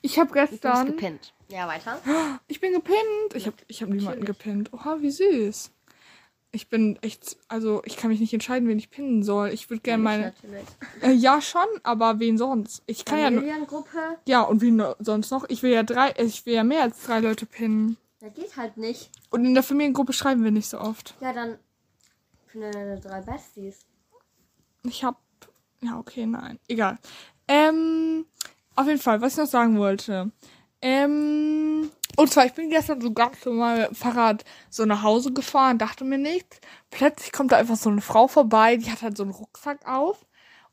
ich 0.00 0.18
habe 0.18 0.28
Du 0.28 0.34
bist 0.40 0.50
gestern. 0.62 0.86
gepinnt. 0.86 1.34
Ja, 1.48 1.68
weiter. 1.68 2.00
Ich 2.48 2.60
bin 2.60 2.72
gepinnt. 2.72 3.34
Ich 3.34 3.44
habe 3.46 3.56
ich 3.68 3.82
hab 3.82 3.90
niemanden 3.90 4.24
gepinnt. 4.24 4.72
Oha, 4.72 4.96
wie 5.02 5.10
süß. 5.10 5.70
Ich 6.52 6.68
bin 6.70 6.98
echt, 7.02 7.36
also 7.48 7.82
ich 7.84 7.98
kann 7.98 8.10
mich 8.10 8.20
nicht 8.20 8.32
entscheiden, 8.32 8.66
wen 8.66 8.78
ich 8.78 8.88
pinnen 8.90 9.22
soll. 9.22 9.50
Ich 9.50 9.68
würde 9.68 9.82
gerne 9.82 10.02
meine. 10.02 10.22
Natürlich. 10.42 10.64
Äh, 11.02 11.12
ja, 11.12 11.42
schon, 11.42 11.66
aber 11.82 12.18
wen 12.18 12.38
sonst? 12.38 12.82
Ich 12.86 13.04
kann 13.04 13.18
ja 13.18 13.30
nur. 13.30 13.40
Familiengruppe. 13.42 13.98
Ja, 14.26 14.40
und 14.40 14.62
wen 14.62 14.82
sonst 15.00 15.30
noch? 15.30 15.44
Ich 15.50 15.62
will 15.62 15.70
ja 15.72 15.82
drei, 15.82 16.10
äh, 16.12 16.24
ich 16.24 16.46
will 16.46 16.54
ja 16.54 16.64
mehr 16.64 16.82
als 16.82 17.02
drei 17.04 17.20
Leute 17.20 17.44
pinnen. 17.44 17.98
Das 18.22 18.34
geht 18.34 18.56
halt 18.56 18.76
nicht. 18.76 19.10
Und 19.30 19.44
in 19.44 19.52
der 19.52 19.64
Familiengruppe 19.64 20.12
schreiben 20.12 20.44
wir 20.44 20.52
nicht 20.52 20.68
so 20.68 20.78
oft. 20.78 21.16
Ja, 21.20 21.32
dann 21.32 21.58
für 22.46 22.60
deine 22.60 23.00
drei 23.00 23.20
Besties. 23.20 23.80
Ich 24.84 25.02
hab. 25.02 25.20
Ja, 25.80 25.98
okay, 25.98 26.24
nein. 26.26 26.60
Egal. 26.68 26.98
Ähm, 27.48 28.24
auf 28.76 28.86
jeden 28.86 29.00
Fall, 29.00 29.20
was 29.20 29.32
ich 29.32 29.38
noch 29.38 29.46
sagen 29.46 29.76
wollte. 29.76 30.30
Ähm, 30.80 31.90
und 32.16 32.32
zwar, 32.32 32.46
ich 32.46 32.52
bin 32.52 32.70
gestern 32.70 33.00
so 33.00 33.12
ganz 33.12 33.44
normal 33.44 33.80
mit 33.80 33.88
dem 33.88 33.94
Fahrrad 33.96 34.44
so 34.70 34.84
nach 34.84 35.02
Hause 35.02 35.32
gefahren, 35.32 35.78
dachte 35.78 36.04
mir 36.04 36.18
nichts. 36.18 36.60
Plötzlich 36.90 37.32
kommt 37.32 37.50
da 37.50 37.56
einfach 37.56 37.76
so 37.76 37.90
eine 37.90 38.02
Frau 38.02 38.28
vorbei, 38.28 38.76
die 38.76 38.90
hat 38.90 39.02
halt 39.02 39.16
so 39.16 39.24
einen 39.24 39.32
Rucksack 39.32 39.84
auf. 39.84 40.24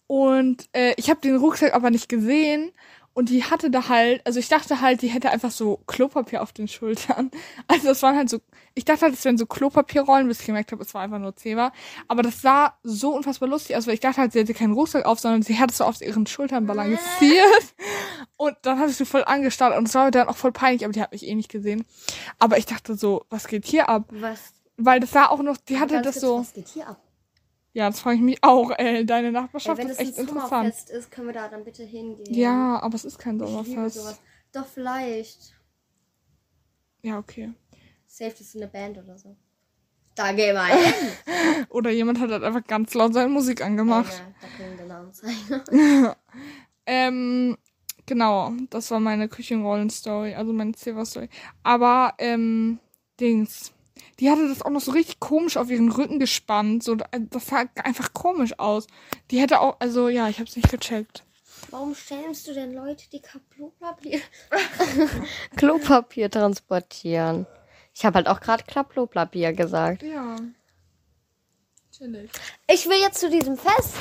Und 0.06 0.70
äh, 0.74 0.94
ich 0.98 1.10
habe 1.10 1.22
den 1.22 1.38
Rucksack 1.38 1.74
aber 1.74 1.90
nicht 1.90 2.10
gesehen. 2.10 2.72
Und 3.14 3.30
die 3.30 3.44
hatte 3.44 3.70
da 3.70 3.90
halt, 3.90 4.26
also 4.26 4.40
ich 4.40 4.48
dachte 4.48 4.82
halt, 4.82 5.02
die 5.02 5.08
hätte 5.08 5.30
einfach 5.32 5.52
so 5.52 5.82
Klopapier 5.88 6.42
auf 6.42 6.54
den 6.54 6.68
Schultern. 6.68 7.32
Also 7.68 7.88
das 7.88 8.02
waren 8.02 8.16
halt 8.16 8.30
so, 8.30 8.40
ich 8.74 8.86
dachte 8.86 9.02
halt, 9.02 9.14
es 9.14 9.26
wären 9.26 9.38
so 9.38 9.46
Klopapierrollen, 9.46 10.28
bis 10.28 10.40
ich 10.40 10.46
gemerkt 10.46 10.72
habe, 10.72 10.82
es 10.82 10.94
war 10.94 11.02
einfach 11.02 11.20
nur 11.20 11.36
Zebra. 11.36 11.72
Aber 12.08 12.24
das 12.24 12.42
sah 12.42 12.78
so 12.84 13.14
unfassbar 13.16 13.50
lustig 13.50 13.76
aus, 13.76 13.88
weil 13.88 13.94
ich 13.94 14.00
dachte 14.00 14.22
halt, 14.22 14.32
sie 14.32 14.40
hätte 14.40 14.54
keinen 14.54 14.74
Rucksack 14.74 15.06
auf, 15.06 15.20
sondern 15.20 15.42
sie 15.42 15.60
hat 15.60 15.72
es 15.72 15.78
so 15.78 15.84
auf 15.84 16.02
ihren 16.02 16.26
Schultern 16.26 16.66
balanciert. 16.66 17.76
Und 18.38 18.56
dann 18.62 18.80
habe 18.80 18.90
ich 18.90 18.96
sie 18.96 19.06
voll 19.06 19.24
angestarrt 19.26 19.78
und 19.78 19.88
es 19.90 19.96
war 19.96 20.06
mir 20.06 20.12
dann 20.12 20.30
auch 20.30 20.38
voll 20.38 20.54
peinlich, 20.54 20.86
aber 20.86 20.94
die 20.94 21.02
hat 21.02 21.12
mich 21.12 21.28
eh 21.28 21.36
nicht 21.36 21.50
gesehen. 21.50 21.86
Aber 22.38 22.58
ich 22.58 22.66
dachte 22.66 22.96
so, 22.96 23.26
was 23.30 23.48
geht 23.48 23.66
hier 23.66 23.90
ab? 23.90 24.06
Was? 24.12 24.54
Weil 24.78 25.02
das 25.02 25.12
sah 25.12 25.28
auch 25.28 25.42
noch, 25.42 25.58
die 25.58 25.78
hatte 25.78 26.02
das 26.02 26.16
so. 26.22 26.40
Was 26.40 26.54
geht 26.54 26.70
hier 26.70 26.88
ab? 26.88 27.02
Ja, 27.80 27.90
das 27.90 28.02
frage 28.02 28.18
ich 28.18 28.22
mich 28.22 28.44
auch, 28.44 28.72
ey. 28.78 29.06
Deine 29.06 29.28
Ey, 29.28 29.32
Nachbarschaft 29.32 29.78
wenn 29.78 29.88
ist 29.88 29.94
es 29.94 30.00
echt 30.00 30.18
ein 30.18 30.28
interessant. 30.28 30.50
Sommerfest 30.76 30.90
ist, 30.90 31.12
können 31.12 31.28
wir 31.28 31.34
da 31.34 31.48
dann 31.48 31.64
bitte 31.64 31.84
hingehen. 31.84 32.34
Ja, 32.34 32.78
aber 32.82 32.94
es 32.96 33.06
ist 33.06 33.18
kein 33.18 33.40
Sommerfest. 33.40 34.22
Doch, 34.52 34.66
vielleicht. 34.66 35.56
Ja, 37.04 37.20
okay. 37.20 37.54
Safe 38.06 38.36
ist 38.38 38.54
eine 38.58 38.68
Band 38.68 38.98
oder 38.98 39.18
so. 39.18 39.38
Da 40.14 40.34
gehen 40.34 40.56
wir 40.56 40.66
hin. 40.66 40.94
Oder 41.70 41.92
jemand 41.92 42.20
hat 42.20 42.30
halt 42.30 42.44
einfach 42.44 42.68
ganz 42.68 42.94
laut 42.94 43.14
seine 43.14 43.30
Musik 43.30 43.64
angemacht. 43.64 44.12
Ja, 44.12 44.34
da 44.42 44.58
können 44.58 44.78
wir 44.78 44.86
Namen 44.86 45.14
zeigen. 45.14 46.16
Ähm, 46.92 47.56
genau, 48.08 48.52
das 48.72 48.90
war 48.90 49.00
meine 49.00 49.30
Küchenrollen-Story, 49.30 50.34
also 50.34 50.52
meine 50.52 50.74
Silver-Story. 50.76 51.30
Aber, 51.62 52.16
ähm, 52.18 52.80
Dings. 53.20 53.72
Die 54.20 54.30
hatte 54.30 54.48
das 54.48 54.62
auch 54.62 54.70
noch 54.70 54.82
so 54.82 54.92
richtig 54.92 55.20
komisch 55.20 55.58
auf 55.58 55.70
ihren 55.70 55.92
Rücken 55.92 56.20
gespannt. 56.20 56.84
So, 56.84 56.96
das 56.96 57.46
sah 57.46 57.66
einfach 57.84 58.14
komisch 58.14 58.58
aus. 58.60 58.88
Die 59.32 59.40
hätte 59.40 59.62
auch, 59.62 59.78
also 59.80 60.10
ja, 60.10 60.28
ich 60.28 60.40
hab's 60.40 60.56
nicht 60.56 60.70
gecheckt. 60.70 61.24
Warum 61.72 61.94
stellst 61.94 62.48
du 62.48 62.54
denn 62.54 62.74
Leute, 62.74 63.06
die 63.12 63.22
Klopapier... 63.22 64.20
Klopapier 65.56 66.30
transportieren? 66.30 67.46
Ich 67.94 68.06
habe 68.06 68.16
halt 68.16 68.28
auch 68.28 68.40
gerade 68.40 68.64
Klopapier 68.64 69.54
gesagt. 69.54 70.04
Ja. 70.04 70.36
Chillig. 71.92 72.30
Ich 72.68 72.88
will 72.88 73.00
jetzt 73.02 73.20
zu 73.20 73.30
diesem 73.30 73.58
Fest 73.58 73.96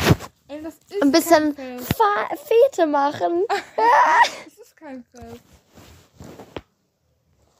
Ey, 0.51 0.63
das 0.63 0.77
ist 0.77 1.03
ein 1.03 1.13
bisschen 1.13 1.55
kein 1.55 1.79
Fest. 1.79 1.97
Fa 1.97 2.37
Fete 2.37 2.87
machen. 2.87 3.45
Das 4.45 4.59
ist 4.59 4.77
kein 4.77 5.05
Fest. 5.05 5.43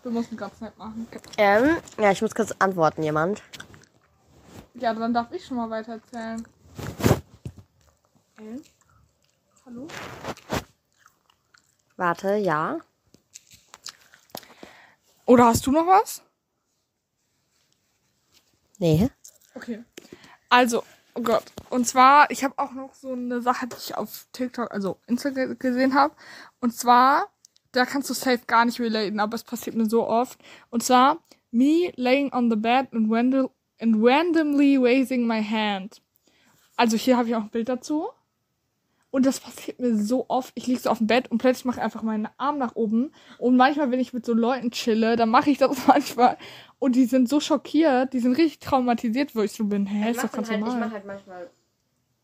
Du 0.03 0.11
musst 0.11 0.31
einen 0.31 0.39
ganz 0.39 0.61
nett 0.61 0.77
machen. 0.79 1.09
Ähm, 1.37 1.77
ja, 1.99 2.13
ich 2.13 2.23
muss 2.23 2.35
kurz 2.35 2.53
antworten, 2.59 3.03
jemand. 3.03 3.43
Ja, 4.75 4.95
dann 4.95 5.13
darf 5.13 5.33
ich 5.33 5.45
schon 5.45 5.57
mal 5.57 5.69
weiter 5.71 5.93
erzählen. 5.95 6.47
Okay. 8.37 8.63
Hallo? 9.67 9.89
Warte, 11.97 12.37
ja. 12.37 12.79
Oder 15.27 15.47
hast 15.47 15.67
du 15.67 15.73
noch 15.73 15.87
was? 15.87 16.23
Nee. 18.79 19.11
Okay. 19.55 19.85
Also, 20.49 20.85
oh 21.15 21.23
Gott. 21.23 21.45
Und 21.71 21.87
zwar, 21.87 22.31
ich 22.31 22.45
habe 22.45 22.55
auch 22.57 22.71
noch 22.71 22.95
so 22.95 23.13
eine 23.13 23.43
Sache, 23.43 23.67
die 23.67 23.77
ich 23.77 23.97
auf 23.97 24.29
TikTok, 24.33 24.71
also 24.71 25.01
Instagram 25.09 25.59
gesehen 25.59 25.95
habe. 25.95 26.15
Und 26.61 26.73
zwar, 26.73 27.29
da 27.73 27.85
kannst 27.85 28.09
du 28.11 28.15
safe 28.15 28.41
gar 28.47 28.65
nicht 28.65 28.81
relaten, 28.81 29.21
aber 29.21 29.35
es 29.35 29.45
passiert 29.45 29.77
mir 29.77 29.87
so 29.87 30.07
oft. 30.07 30.39
Und 30.71 30.83
zwar, 30.83 31.23
me 31.51 31.93
laying 31.97 32.33
on 32.33 32.51
the 32.51 32.57
bed 32.57 32.89
and, 32.93 33.11
random, 33.11 33.51
and 33.81 33.97
randomly 33.99 34.77
raising 34.77 35.27
my 35.27 35.43
hand. 35.43 36.01
Also 36.77 36.97
hier 36.97 37.17
habe 37.17 37.29
ich 37.29 37.35
auch 37.35 37.43
ein 37.43 37.51
Bild 37.51 37.69
dazu. 37.69 38.09
Und 39.11 39.25
das 39.25 39.41
passiert 39.41 39.81
mir 39.81 39.97
so 39.97 40.27
oft. 40.29 40.53
Ich 40.55 40.67
liege 40.67 40.81
so 40.81 40.91
auf 40.91 40.99
dem 40.99 41.07
Bett 41.07 41.31
und 41.31 41.39
plötzlich 41.39 41.65
mache 41.65 41.79
ich 41.79 41.83
einfach 41.83 42.03
meinen 42.03 42.29
Arm 42.37 42.59
nach 42.59 42.77
oben. 42.77 43.11
Und 43.39 43.57
manchmal, 43.57 43.91
wenn 43.91 44.01
ich 44.01 44.13
mit 44.13 44.27
so 44.27 44.35
Leuten 44.35 44.71
chille, 44.71 45.17
dann 45.17 45.31
mache 45.31 45.51
ich 45.51 45.59
das 45.59 45.87
manchmal. 45.87 46.37
Und 46.79 46.95
die 46.95 47.07
sind 47.07 47.29
so 47.29 47.41
schockiert, 47.41 48.13
die 48.13 48.21
sind 48.21 48.37
richtig 48.37 48.59
traumatisiert, 48.61 49.35
wo 49.35 49.43
ich 49.43 49.53
so 49.53 49.65
bin. 49.65 49.87
Hä, 49.87 50.11
ist 50.11 50.23
doch 50.23 50.31
ganz 50.31 50.51
normal. 50.51 50.91
halt 50.91 51.07
manchmal 51.07 51.51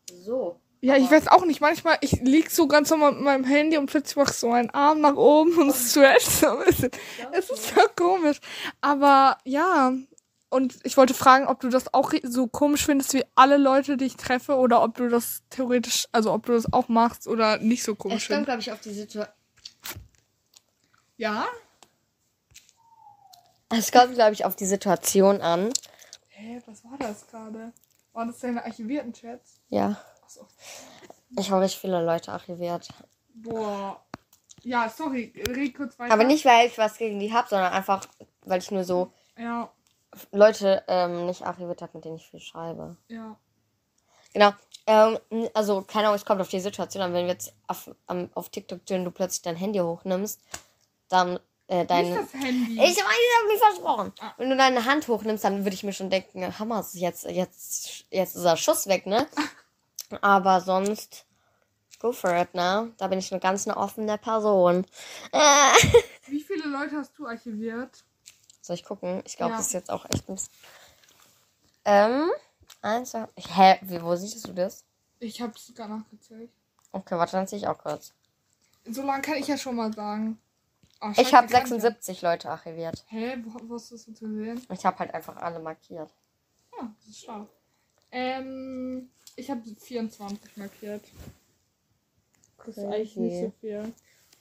so. 0.05 0.59
Ja, 0.85 0.97
ich 0.97 1.09
weiß 1.09 1.27
auch 1.29 1.45
nicht. 1.45 1.61
Manchmal, 1.61 1.97
ich 2.01 2.11
lieg 2.21 2.51
so 2.51 2.67
ganz 2.67 2.91
normal 2.91 3.13
mit 3.13 3.21
meinem 3.21 3.43
Handy 3.43 3.77
und 3.77 3.87
plötzlich 3.87 4.15
mach 4.17 4.29
ich 4.29 4.35
so 4.37 4.49
meinen 4.49 4.69
Arm 4.69 5.01
nach 5.01 5.15
oben 5.15 5.57
und 5.57 5.73
stretch 5.75 6.25
so 6.25 6.47
ein 6.59 6.65
bisschen. 6.65 6.91
Es 7.31 7.49
ist 7.49 7.73
so 7.75 7.81
komisch. 7.95 8.39
Aber 8.81 9.37
ja. 9.45 9.93
Und 10.49 10.77
ich 10.83 10.95
wollte 10.95 11.15
fragen, 11.15 11.47
ob 11.47 11.59
du 11.59 11.69
das 11.69 11.91
auch 11.93 12.13
so 12.21 12.45
komisch 12.47 12.85
findest 12.85 13.13
wie 13.15 13.25
alle 13.33 13.57
Leute, 13.57 13.97
die 13.97 14.05
ich 14.05 14.15
treffe, 14.15 14.55
oder 14.57 14.83
ob 14.83 14.95
du 14.95 15.09
das 15.09 15.41
theoretisch, 15.49 16.07
also 16.11 16.31
ob 16.31 16.45
du 16.45 16.53
das 16.53 16.71
auch 16.71 16.87
machst 16.87 17.27
oder 17.27 17.57
nicht 17.57 17.83
so 17.83 17.93
Es 17.93 17.97
komisch 17.97 18.27
kommt, 18.27 18.45
findest. 18.45 18.45
glaube 18.45 18.61
ich, 18.61 18.71
auf 18.71 18.79
die 18.81 18.93
Situation. 18.93 19.33
Ja? 21.17 21.45
Es 23.69 23.91
kommt, 23.91 24.13
glaube 24.13 24.33
ich, 24.33 24.45
auf 24.45 24.55
die 24.55 24.65
Situation 24.65 25.41
an. 25.41 25.73
Hä, 26.29 26.61
was 26.67 26.83
war 26.83 26.97
das 26.99 27.25
gerade? 27.27 27.73
Waren 28.13 28.27
das 28.27 28.39
deine 28.39 28.63
archivierten 28.63 29.13
Chats? 29.13 29.59
Ja. 29.69 29.99
Achso. 30.25 30.47
Ich 31.37 31.51
habe 31.51 31.61
richtig 31.61 31.79
viele 31.81 32.03
Leute 32.03 32.31
archiviert. 32.31 32.89
Boah. 33.35 34.01
Ja, 34.63 34.89
sorry, 34.89 35.31
red 35.49 35.75
kurz 35.75 35.99
weiter. 35.99 36.13
Aber 36.13 36.23
nicht, 36.23 36.43
weil 36.45 36.67
ich 36.67 36.77
was 36.77 36.97
gegen 36.97 37.19
die 37.19 37.31
habe, 37.31 37.47
sondern 37.47 37.71
einfach, 37.71 38.05
weil 38.45 38.59
ich 38.59 38.71
nur 38.71 38.83
so 38.83 39.11
Ja, 39.37 39.71
Leute 40.31 40.83
ähm, 40.87 41.27
nicht 41.27 41.43
archiviert 41.45 41.81
habe, 41.81 41.91
mit 41.95 42.05
denen 42.05 42.15
ich 42.15 42.27
viel 42.27 42.39
schreibe. 42.39 42.97
ja. 43.07 43.37
Genau. 44.33 44.51
Ähm, 44.87 45.17
also, 45.53 45.81
keine 45.81 46.07
Ahnung, 46.07 46.17
es 46.17 46.25
kommt 46.25 46.41
auf 46.41 46.49
die 46.49 46.59
Situation 46.59 47.01
an. 47.01 47.13
Wenn 47.13 47.25
wir 47.25 47.33
jetzt 47.33 47.53
auf, 47.67 47.89
auf 48.33 48.49
TikTok 48.49 48.81
und 48.91 49.05
du 49.05 49.11
plötzlich 49.11 49.41
dein 49.43 49.55
Handy 49.55 49.79
hochnimmst, 49.79 50.41
dann 51.07 51.39
äh, 51.67 51.85
deine. 51.85 52.09
Nicht 52.09 52.33
das 52.33 52.33
Handy. 52.33 52.73
Ich 52.73 52.97
meine, 52.97 53.47
mich 53.47 53.59
versprochen. 53.59 54.11
Ah. 54.19 54.33
Wenn 54.37 54.49
du 54.49 54.57
deine 54.57 54.83
Hand 54.85 55.07
hochnimmst, 55.07 55.43
dann 55.43 55.63
würde 55.63 55.73
ich 55.73 55.83
mir 55.83 55.93
schon 55.93 56.09
denken, 56.09 56.59
Hammer, 56.59 56.85
jetzt, 56.93 57.23
jetzt, 57.25 58.05
jetzt 58.11 58.35
ist 58.35 58.43
der 58.43 58.57
Schuss 58.57 58.87
weg, 58.87 59.05
ne? 59.05 59.25
Aber 60.21 60.61
sonst, 60.61 61.25
go 61.99 62.11
for 62.11 62.35
it, 62.35 62.53
ne? 62.53 62.93
Da 62.97 63.07
bin 63.07 63.19
ich 63.19 63.31
eine 63.31 63.39
ganz 63.41 63.67
eine 63.67 63.77
offene 63.77 64.17
Person. 64.17 64.85
Äh. 65.31 65.39
Wie 66.27 66.41
viele 66.41 66.67
Leute 66.67 66.97
hast 66.97 67.17
du 67.17 67.25
archiviert? 67.27 68.03
Soll 68.61 68.75
ich 68.75 68.83
gucken? 68.85 69.21
Ich 69.25 69.37
glaube, 69.37 69.51
Ja. 69.51 69.57
das 69.57 69.67
ist 69.67 69.73
jetzt 69.73 69.89
auch 69.91 70.05
echt 70.05 70.27
ein 70.29 70.35
bisschen. 70.35 70.51
Ähm, 71.85 72.29
eins, 72.81 73.11
zwei. 73.11 73.27
Hä? 73.37 73.79
Wie, 73.83 74.01
wo 74.01 74.15
siehst 74.15 74.47
du 74.47 74.53
das? 74.53 74.83
Ich 75.19 75.41
hab's 75.41 75.71
gar 75.75 75.87
nachgezählt. 75.87 76.49
Okay, 76.91 77.17
warte, 77.17 77.33
dann 77.33 77.47
ziehe 77.47 77.59
ich 77.59 77.67
auch 77.67 77.77
kurz. 77.77 78.13
So 78.87 79.01
lange 79.03 79.21
kann 79.21 79.35
ich 79.35 79.47
ja 79.47 79.57
schon 79.57 79.75
mal 79.75 79.93
sagen. 79.93 80.39
Ah, 80.99 81.11
Ich 81.17 81.33
habe 81.33 81.47
kann 81.47 81.65
76 81.67 82.21
Leute 82.21 82.49
archiviert. 82.49 83.03
Hä, 83.07 83.37
wo, 83.45 83.59
wo 83.69 83.75
hast 83.75 83.91
du 83.91 83.95
das 83.95 84.05
jetzt 84.07 84.19
gesehen? 84.19 84.65
Ich 84.71 84.85
habe 84.85 84.97
halt 84.99 85.13
einfach 85.13 85.35
alle 85.37 85.59
markiert. 85.59 86.09
Ah, 86.79 86.87
das 86.99 87.09
ist 87.09 87.21
schlau. 87.23 87.47
Ähm, 88.11 89.09
ich 89.35 89.49
habe 89.49 89.61
24 89.79 90.57
markiert. 90.57 91.03
Das 92.65 92.77
ist 92.77 92.83
eigentlich 92.83 93.15
nicht 93.17 93.39
so 93.41 93.53
viel. 93.61 93.93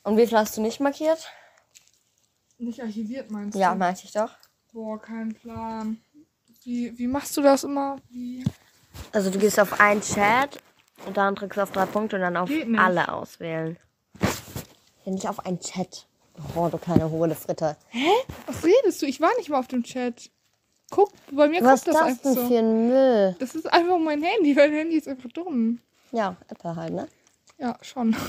Und 0.02 0.16
wie 0.16 0.26
viel 0.26 0.38
hast 0.38 0.56
du 0.56 0.60
nicht 0.62 0.80
markiert? 0.80 1.28
Nicht 2.58 2.80
archiviert 2.82 3.30
meinst 3.30 3.58
Ja, 3.58 3.72
du? 3.72 3.78
meinte 3.78 4.02
ich 4.04 4.12
doch. 4.12 4.30
Boah, 4.72 5.00
kein 5.00 5.34
Plan. 5.34 6.00
Wie, 6.62 6.96
wie 6.98 7.06
machst 7.06 7.36
du 7.36 7.42
das 7.42 7.64
immer? 7.64 7.96
Wie? 8.08 8.44
Also 9.12 9.30
du 9.30 9.38
gehst 9.38 9.58
auf 9.60 9.78
einen 9.80 10.00
Chat 10.00 10.58
und 11.06 11.16
dann 11.16 11.34
drückst 11.34 11.58
du 11.58 11.62
auf 11.62 11.72
drei 11.72 11.86
Punkte 11.86 12.16
und 12.16 12.22
dann 12.22 12.36
auf 12.36 12.50
alle 12.76 13.12
auswählen. 13.12 13.76
Ja, 15.04 15.12
nicht 15.12 15.28
auf 15.28 15.44
einen 15.44 15.60
Chat. 15.60 16.06
Oh, 16.56 16.68
du 16.68 16.78
kleine 16.78 17.10
hohle 17.10 17.34
Fritte. 17.34 17.76
Was 18.46 18.64
redest 18.64 19.02
du? 19.02 19.06
Ich 19.06 19.20
war 19.20 19.30
nicht 19.36 19.50
mal 19.50 19.58
auf 19.58 19.68
dem 19.68 19.82
Chat. 19.82 20.30
Guck, 20.94 21.10
bei 21.30 21.48
mir 21.48 21.62
Was 21.62 21.84
kommt 21.84 21.88
das 21.88 21.94
das 21.96 22.02
einfach 22.04 22.34
so. 22.34 22.48
für 22.48 22.58
ein 22.58 22.88
Müll? 22.88 23.36
Das 23.38 23.54
ist 23.54 23.72
einfach 23.72 23.98
mein 23.98 24.22
Handy, 24.22 24.56
weil 24.56 24.70
Handy 24.72 24.96
ist 24.96 25.08
einfach 25.08 25.30
dumm. 25.32 25.80
Ja, 26.12 26.36
Apple 26.48 26.76
halt, 26.76 26.92
ne? 26.92 27.08
Ja, 27.58 27.76
schon. 27.82 28.16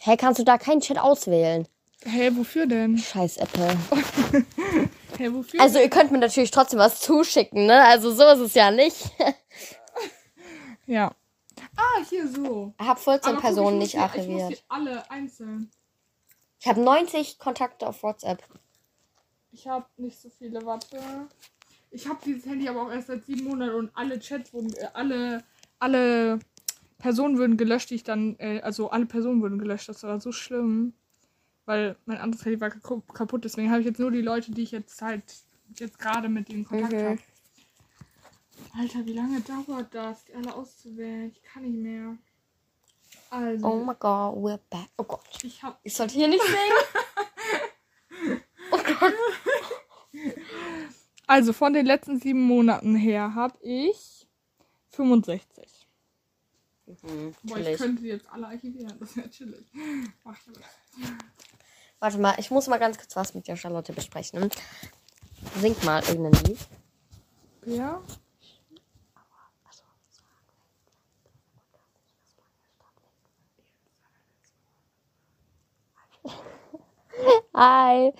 Hey, 0.00 0.16
kannst 0.16 0.38
du 0.38 0.44
da 0.44 0.56
keinen 0.56 0.80
Chat 0.80 0.98
auswählen? 0.98 1.66
Hä, 2.04 2.30
wofür 2.36 2.66
denn? 2.66 2.96
Scheiß 2.96 3.38
Apple. 3.38 3.66
Hä, 5.18 5.28
wofür? 5.32 5.60
Also 5.60 5.80
ihr 5.80 5.90
könnt 5.90 6.12
mir 6.12 6.18
natürlich 6.18 6.52
trotzdem 6.52 6.78
was 6.78 7.00
zuschicken, 7.00 7.66
ne? 7.66 7.82
Also 7.84 8.12
so 8.12 8.22
ist 8.28 8.38
es 8.38 8.54
ja 8.54 8.70
nicht. 8.70 9.10
ja. 10.86 11.10
Ah, 11.76 12.04
hier 12.08 12.28
so. 12.28 12.72
Ich 12.80 12.86
habe 12.86 13.00
14 13.00 13.24
Aber 13.24 13.32
guck, 13.34 13.42
Personen 13.42 13.80
ich 13.80 13.82
nicht 13.82 13.94
die- 13.94 13.96
Ich 13.96 14.02
muss 14.02 14.42
archiviert. 14.42 14.50
die 14.52 14.58
alle 14.68 15.10
einzeln. 15.10 15.70
Ich 16.60 16.68
habe 16.68 16.80
90 16.80 17.38
Kontakte 17.40 17.88
auf 17.88 18.02
WhatsApp. 18.04 18.42
Ich 19.56 19.66
habe 19.66 19.86
nicht 19.96 20.20
so 20.20 20.28
viele, 20.28 20.64
warte. 20.66 20.98
Ich 21.90 22.06
habe 22.06 22.18
dieses 22.22 22.44
Handy 22.44 22.68
aber 22.68 22.82
auch 22.82 22.90
erst 22.90 23.06
seit 23.06 23.24
sieben 23.24 23.44
Monaten 23.44 23.74
und 23.74 23.90
alle 23.94 24.18
Chats 24.18 24.52
wurden, 24.52 24.70
äh, 24.74 24.88
alle, 24.92 25.44
alle 25.78 26.40
Personen 26.98 27.38
wurden 27.38 27.56
gelöscht, 27.56 27.88
die 27.88 27.94
ich 27.94 28.04
dann, 28.04 28.36
äh, 28.38 28.60
also 28.60 28.90
alle 28.90 29.06
Personen 29.06 29.40
wurden 29.40 29.58
gelöscht. 29.58 29.88
Das 29.88 30.02
war 30.02 30.20
so 30.20 30.30
schlimm. 30.30 30.92
Weil 31.64 31.96
mein 32.04 32.18
anderes 32.18 32.44
Handy 32.44 32.60
war 32.60 32.68
kaputt, 32.70 33.44
deswegen 33.44 33.70
habe 33.70 33.80
ich 33.80 33.86
jetzt 33.86 33.98
nur 33.98 34.10
die 34.10 34.20
Leute, 34.20 34.52
die 34.52 34.62
ich 34.62 34.72
jetzt 34.72 35.00
halt 35.00 35.24
jetzt 35.74 35.98
gerade 35.98 36.28
mit 36.28 36.50
ihnen 36.50 36.64
Kontakt 36.66 36.92
Mhm. 36.92 37.04
habe. 37.06 37.18
Alter, 38.78 39.06
wie 39.06 39.14
lange 39.14 39.40
dauert 39.40 39.94
das, 39.94 40.24
die 40.26 40.34
alle 40.34 40.54
auszuwählen? 40.54 41.30
Ich 41.30 41.42
kann 41.42 41.62
nicht 41.62 41.78
mehr. 41.78 42.16
Also, 43.30 43.66
Oh 43.66 43.82
my 43.84 43.94
god, 43.98 44.36
we're 44.36 44.60
back. 44.70 44.88
Oh 44.98 45.04
Gott. 45.04 45.42
ich 45.42 45.62
habe 45.62 45.76
Ich 45.82 45.94
sollte 45.94 46.12
hier 46.14 46.28
nicht 46.28 46.42
singen. 46.42 48.40
oh 48.70 48.78
Gott. 49.00 49.14
Also 51.26 51.52
von 51.52 51.72
den 51.72 51.86
letzten 51.86 52.20
sieben 52.20 52.42
Monaten 52.42 52.94
her 52.94 53.34
habe 53.34 53.58
ich 53.60 54.28
65. 54.90 55.86
Mhm, 56.86 57.34
Boah, 57.42 57.58
ich 57.58 57.78
könnte 57.78 58.02
die 58.02 58.08
jetzt 58.08 58.28
alle 58.30 58.46
archivieren. 58.46 58.96
Das 59.00 59.16
wäre 59.16 59.28
chillig. 59.28 59.66
Mach 60.22 60.38
ich 60.40 60.48
aber. 60.48 60.60
Warte 61.98 62.18
mal, 62.18 62.34
ich 62.38 62.50
muss 62.50 62.68
mal 62.68 62.78
ganz 62.78 62.96
kurz 62.96 63.16
was 63.16 63.34
mit 63.34 63.48
der 63.48 63.56
Charlotte 63.56 63.92
besprechen. 63.92 64.50
Sing 65.60 65.74
mal 65.84 66.02
irgendein 66.04 66.44
Lied. 66.44 66.58
Ja. 67.66 68.00
Hi. 77.54 78.12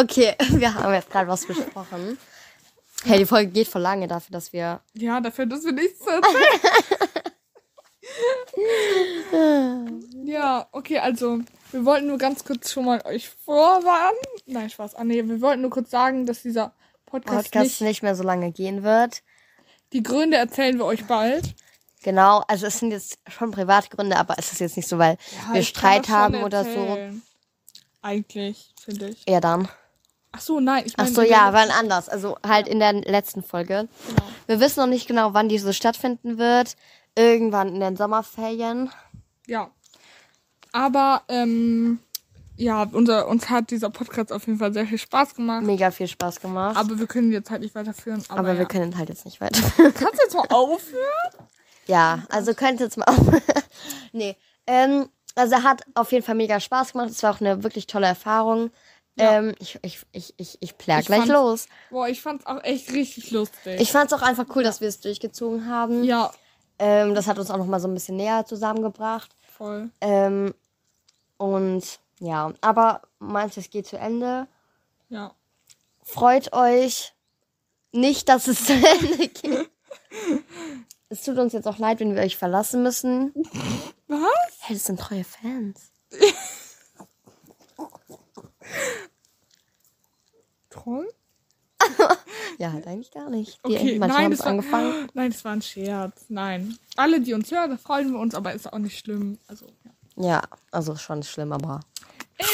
Okay, 0.00 0.34
wir 0.50 0.74
haben 0.74 0.94
jetzt 0.94 1.10
gerade 1.10 1.28
was 1.28 1.44
besprochen. 1.46 2.18
Hey, 3.04 3.18
die 3.18 3.26
Folge 3.26 3.50
geht 3.50 3.68
voll 3.68 3.82
lange 3.82 4.08
dafür, 4.08 4.32
dass 4.32 4.52
wir. 4.52 4.80
Ja, 4.94 5.20
dafür, 5.20 5.46
dass 5.46 5.64
wir 5.64 5.72
nichts 5.72 6.00
zu 6.00 6.10
erzählen. 6.10 6.60
ja, 10.24 10.66
okay, 10.72 10.98
also 10.98 11.40
wir 11.70 11.84
wollten 11.84 12.06
nur 12.06 12.18
ganz 12.18 12.44
kurz 12.44 12.72
schon 12.72 12.86
mal 12.86 13.02
euch 13.04 13.28
vorwarnen. 13.28 14.18
Nein, 14.46 14.70
Spaß. 14.70 14.94
Ah, 14.94 15.04
nee, 15.04 15.22
wir 15.26 15.40
wollten 15.40 15.62
nur 15.62 15.70
kurz 15.70 15.90
sagen, 15.90 16.26
dass 16.26 16.42
dieser 16.42 16.74
Podcast, 17.06 17.50
Podcast 17.50 17.64
nicht. 17.64 17.80
nicht 17.80 18.02
mehr 18.02 18.16
so 18.16 18.22
lange 18.22 18.52
gehen 18.52 18.82
wird. 18.82 19.22
Die 19.92 20.02
Gründe 20.02 20.36
erzählen 20.36 20.78
wir 20.78 20.84
euch 20.86 21.04
bald. 21.06 21.54
Genau, 22.02 22.42
also 22.48 22.66
es 22.66 22.78
sind 22.78 22.92
jetzt 22.92 23.18
schon 23.28 23.50
private 23.50 23.90
Gründe, 23.90 24.16
aber 24.16 24.38
es 24.38 24.52
ist 24.52 24.60
jetzt 24.60 24.76
nicht 24.76 24.88
so, 24.88 24.96
weil 24.98 25.18
Ja, 25.48 25.54
wir 25.54 25.62
Streit 25.62 26.08
haben 26.08 26.42
oder 26.42 26.64
so. 26.64 26.98
Eigentlich, 28.00 28.72
finde 28.82 29.10
ich. 29.10 29.24
Ja, 29.28 29.40
dann. 29.40 29.68
Ach 30.32 30.40
so, 30.40 30.60
nein, 30.60 30.84
ich 30.86 30.94
Ach 30.96 31.04
meine. 31.04 31.14
so, 31.14 31.22
ja, 31.22 31.52
wann 31.52 31.70
anders. 31.70 32.08
Also 32.08 32.36
halt 32.46 32.68
in 32.68 32.78
der 32.78 32.92
letzten 32.92 33.42
Folge. 33.42 33.88
Genau. 34.08 34.22
Wir 34.46 34.60
wissen 34.60 34.80
noch 34.80 34.86
nicht 34.86 35.08
genau, 35.08 35.34
wann 35.34 35.48
die 35.48 35.58
so 35.58 35.72
stattfinden 35.72 36.38
wird. 36.38 36.76
Irgendwann 37.16 37.74
in 37.74 37.80
den 37.80 37.96
Sommerferien. 37.96 38.90
Ja. 39.46 39.70
Aber, 40.72 41.22
ähm, 41.28 41.98
ja, 42.56 42.86
unser, 42.92 43.26
uns 43.26 43.48
hat 43.48 43.70
dieser 43.70 43.90
Podcast 43.90 44.32
auf 44.32 44.46
jeden 44.46 44.58
Fall 44.58 44.72
sehr 44.72 44.86
viel 44.86 44.98
Spaß 44.98 45.34
gemacht. 45.34 45.62
Mega 45.62 45.90
viel 45.90 46.06
Spaß 46.06 46.40
gemacht. 46.40 46.76
Aber, 46.76 46.90
Aber 46.90 46.98
wir 47.00 47.06
können 47.06 47.32
jetzt 47.32 47.50
halt 47.50 47.62
nicht 47.62 47.74
weiterführen. 47.74 48.22
Aber, 48.28 48.52
wir 48.52 48.60
ja. 48.60 48.64
können 48.66 48.96
halt 48.96 49.08
jetzt 49.08 49.24
nicht 49.24 49.40
weiter. 49.40 49.60
Kannst 49.76 50.14
du 50.14 50.22
jetzt 50.22 50.34
mal 50.34 50.46
aufhören? 50.50 51.30
ja, 51.86 52.22
also 52.28 52.54
könnt 52.54 52.78
jetzt 52.78 52.98
mal 52.98 53.06
auf. 53.06 53.18
nee. 54.12 54.36
Ähm, 54.66 55.08
also 55.34 55.54
er 55.54 55.62
hat 55.62 55.82
auf 55.94 56.12
jeden 56.12 56.24
Fall 56.24 56.34
mega 56.34 56.60
Spaß 56.60 56.92
gemacht. 56.92 57.08
Es 57.08 57.22
war 57.22 57.34
auch 57.34 57.40
eine 57.40 57.62
wirklich 57.62 57.86
tolle 57.86 58.06
Erfahrung. 58.06 58.70
Ja. 59.20 59.38
Ähm, 59.38 59.54
ich, 59.58 59.78
ich, 59.82 60.00
ich, 60.12 60.34
ich, 60.36 60.58
ich 60.60 60.78
plär 60.78 60.98
Ich 61.00 61.06
gleich 61.06 61.20
fand's- 61.20 61.32
los. 61.32 61.66
Boah, 61.90 62.08
ich 62.08 62.20
fand's 62.22 62.46
auch 62.46 62.62
echt 62.64 62.90
richtig 62.92 63.30
lustig. 63.30 63.80
Ich 63.80 63.92
fand's 63.92 64.12
auch 64.12 64.22
einfach 64.22 64.46
cool, 64.54 64.62
dass 64.62 64.80
wir 64.80 64.88
es 64.88 65.00
durchgezogen 65.00 65.66
haben. 65.68 66.02
ja, 66.04 66.32
Ähm, 66.78 67.14
das 67.14 67.26
hat 67.26 67.38
uns 67.38 67.50
auch 67.50 67.58
noch 67.58 67.66
mal 67.66 67.80
so 67.80 67.88
ein 67.88 67.94
bisschen 67.94 68.16
näher 68.16 68.44
zusammengebracht. 68.46 69.30
voll. 69.56 69.90
Ähm, 70.00 70.54
und 71.36 71.82
ja, 72.18 72.52
aber 72.60 73.02
manches 73.18 73.70
geht 73.70 73.86
zu 73.86 73.96
Ende. 73.98 74.46
Ja. 75.08 75.34
Freut 76.02 76.52
euch 76.52 77.12
nicht, 77.92 78.28
dass 78.28 78.46
es 78.48 78.64
zu 78.64 78.72
Ende 78.72 79.28
geht. 79.28 79.70
es 81.08 81.22
tut 81.22 81.38
uns 81.38 81.52
jetzt 81.52 81.66
auch 81.66 81.78
leid, 81.78 82.00
wenn 82.00 82.14
wir 82.14 82.22
euch 82.22 82.36
verlassen 82.36 82.82
müssen. 82.82 83.32
Was? 84.08 84.20
Hey, 84.60 84.76
das 84.76 84.84
sind 84.84 85.00
treue 85.00 85.24
Fans. 85.24 85.90
Troll? 90.70 91.08
ja, 92.58 92.72
halt 92.72 92.86
eigentlich 92.86 93.10
gar 93.10 93.30
nicht. 93.30 93.58
Wir 93.64 93.76
okay, 93.76 93.98
Manche 93.98 94.16
nein, 94.16 94.30
das 94.30 94.40
war, 94.40 94.46
angefangen. 94.46 95.08
Nein, 95.14 95.30
das 95.30 95.44
war 95.44 95.52
ein 95.52 95.62
Scherz. 95.62 96.26
Nein. 96.28 96.78
Alle, 96.96 97.20
die 97.20 97.34
uns 97.34 97.50
hören, 97.50 97.78
freuen 97.78 98.12
wir 98.12 98.18
uns, 98.18 98.34
aber 98.34 98.52
ist 98.52 98.70
auch 98.72 98.78
nicht 98.78 98.98
schlimm. 98.98 99.38
Also, 99.48 99.66
ja. 100.16 100.24
ja 100.26 100.42
also 100.70 100.96
schon 100.96 101.22
schlimm, 101.22 101.52
aber. 101.52 101.80
Äh. 102.38 102.44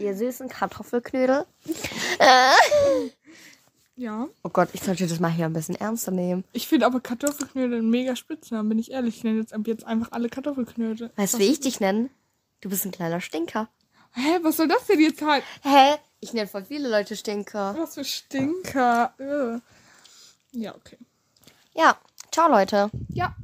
Ihr 0.00 0.16
süßen 0.16 0.48
Kartoffelknödel. 0.48 1.44
ja. 3.96 4.26
Oh 4.42 4.48
Gott, 4.48 4.70
ich 4.72 4.82
sollte 4.82 5.06
das 5.06 5.20
mal 5.20 5.30
hier 5.30 5.44
ein 5.44 5.52
bisschen 5.52 5.74
ernster 5.74 6.10
nehmen. 6.10 6.44
Ich 6.52 6.68
finde 6.68 6.86
aber 6.86 7.00
Kartoffelknödel 7.00 7.80
einen 7.80 7.90
mega 7.90 8.16
Spitznamen, 8.16 8.70
bin 8.70 8.78
ich 8.78 8.92
ehrlich. 8.92 9.18
Ich 9.18 9.24
nenne 9.24 9.40
jetzt, 9.40 9.54
jetzt 9.66 9.84
einfach 9.84 10.12
alle 10.12 10.30
Kartoffelknödel. 10.30 11.10
Weißt 11.16 11.34
du, 11.34 11.38
wie 11.38 11.48
ich 11.48 11.60
dich 11.60 11.80
nenne? 11.80 12.08
Du 12.62 12.70
bist 12.70 12.86
ein 12.86 12.92
kleiner 12.92 13.20
Stinker. 13.20 13.68
Hä, 14.12 14.38
was 14.42 14.56
soll 14.56 14.68
das 14.68 14.86
denn 14.86 15.00
jetzt 15.00 15.20
halt? 15.20 15.44
Hä, 15.62 15.96
ich 16.20 16.32
nenne 16.34 16.46
voll 16.48 16.64
viele 16.64 16.88
Leute 16.88 17.16
Stinker. 17.16 17.74
Was 17.78 17.94
für 17.94 18.04
Stinker. 18.04 19.14
Ja, 20.52 20.74
okay. 20.74 20.98
Ja, 21.74 21.96
ciao 22.30 22.48
Leute. 22.48 22.90
Ja. 23.08 23.34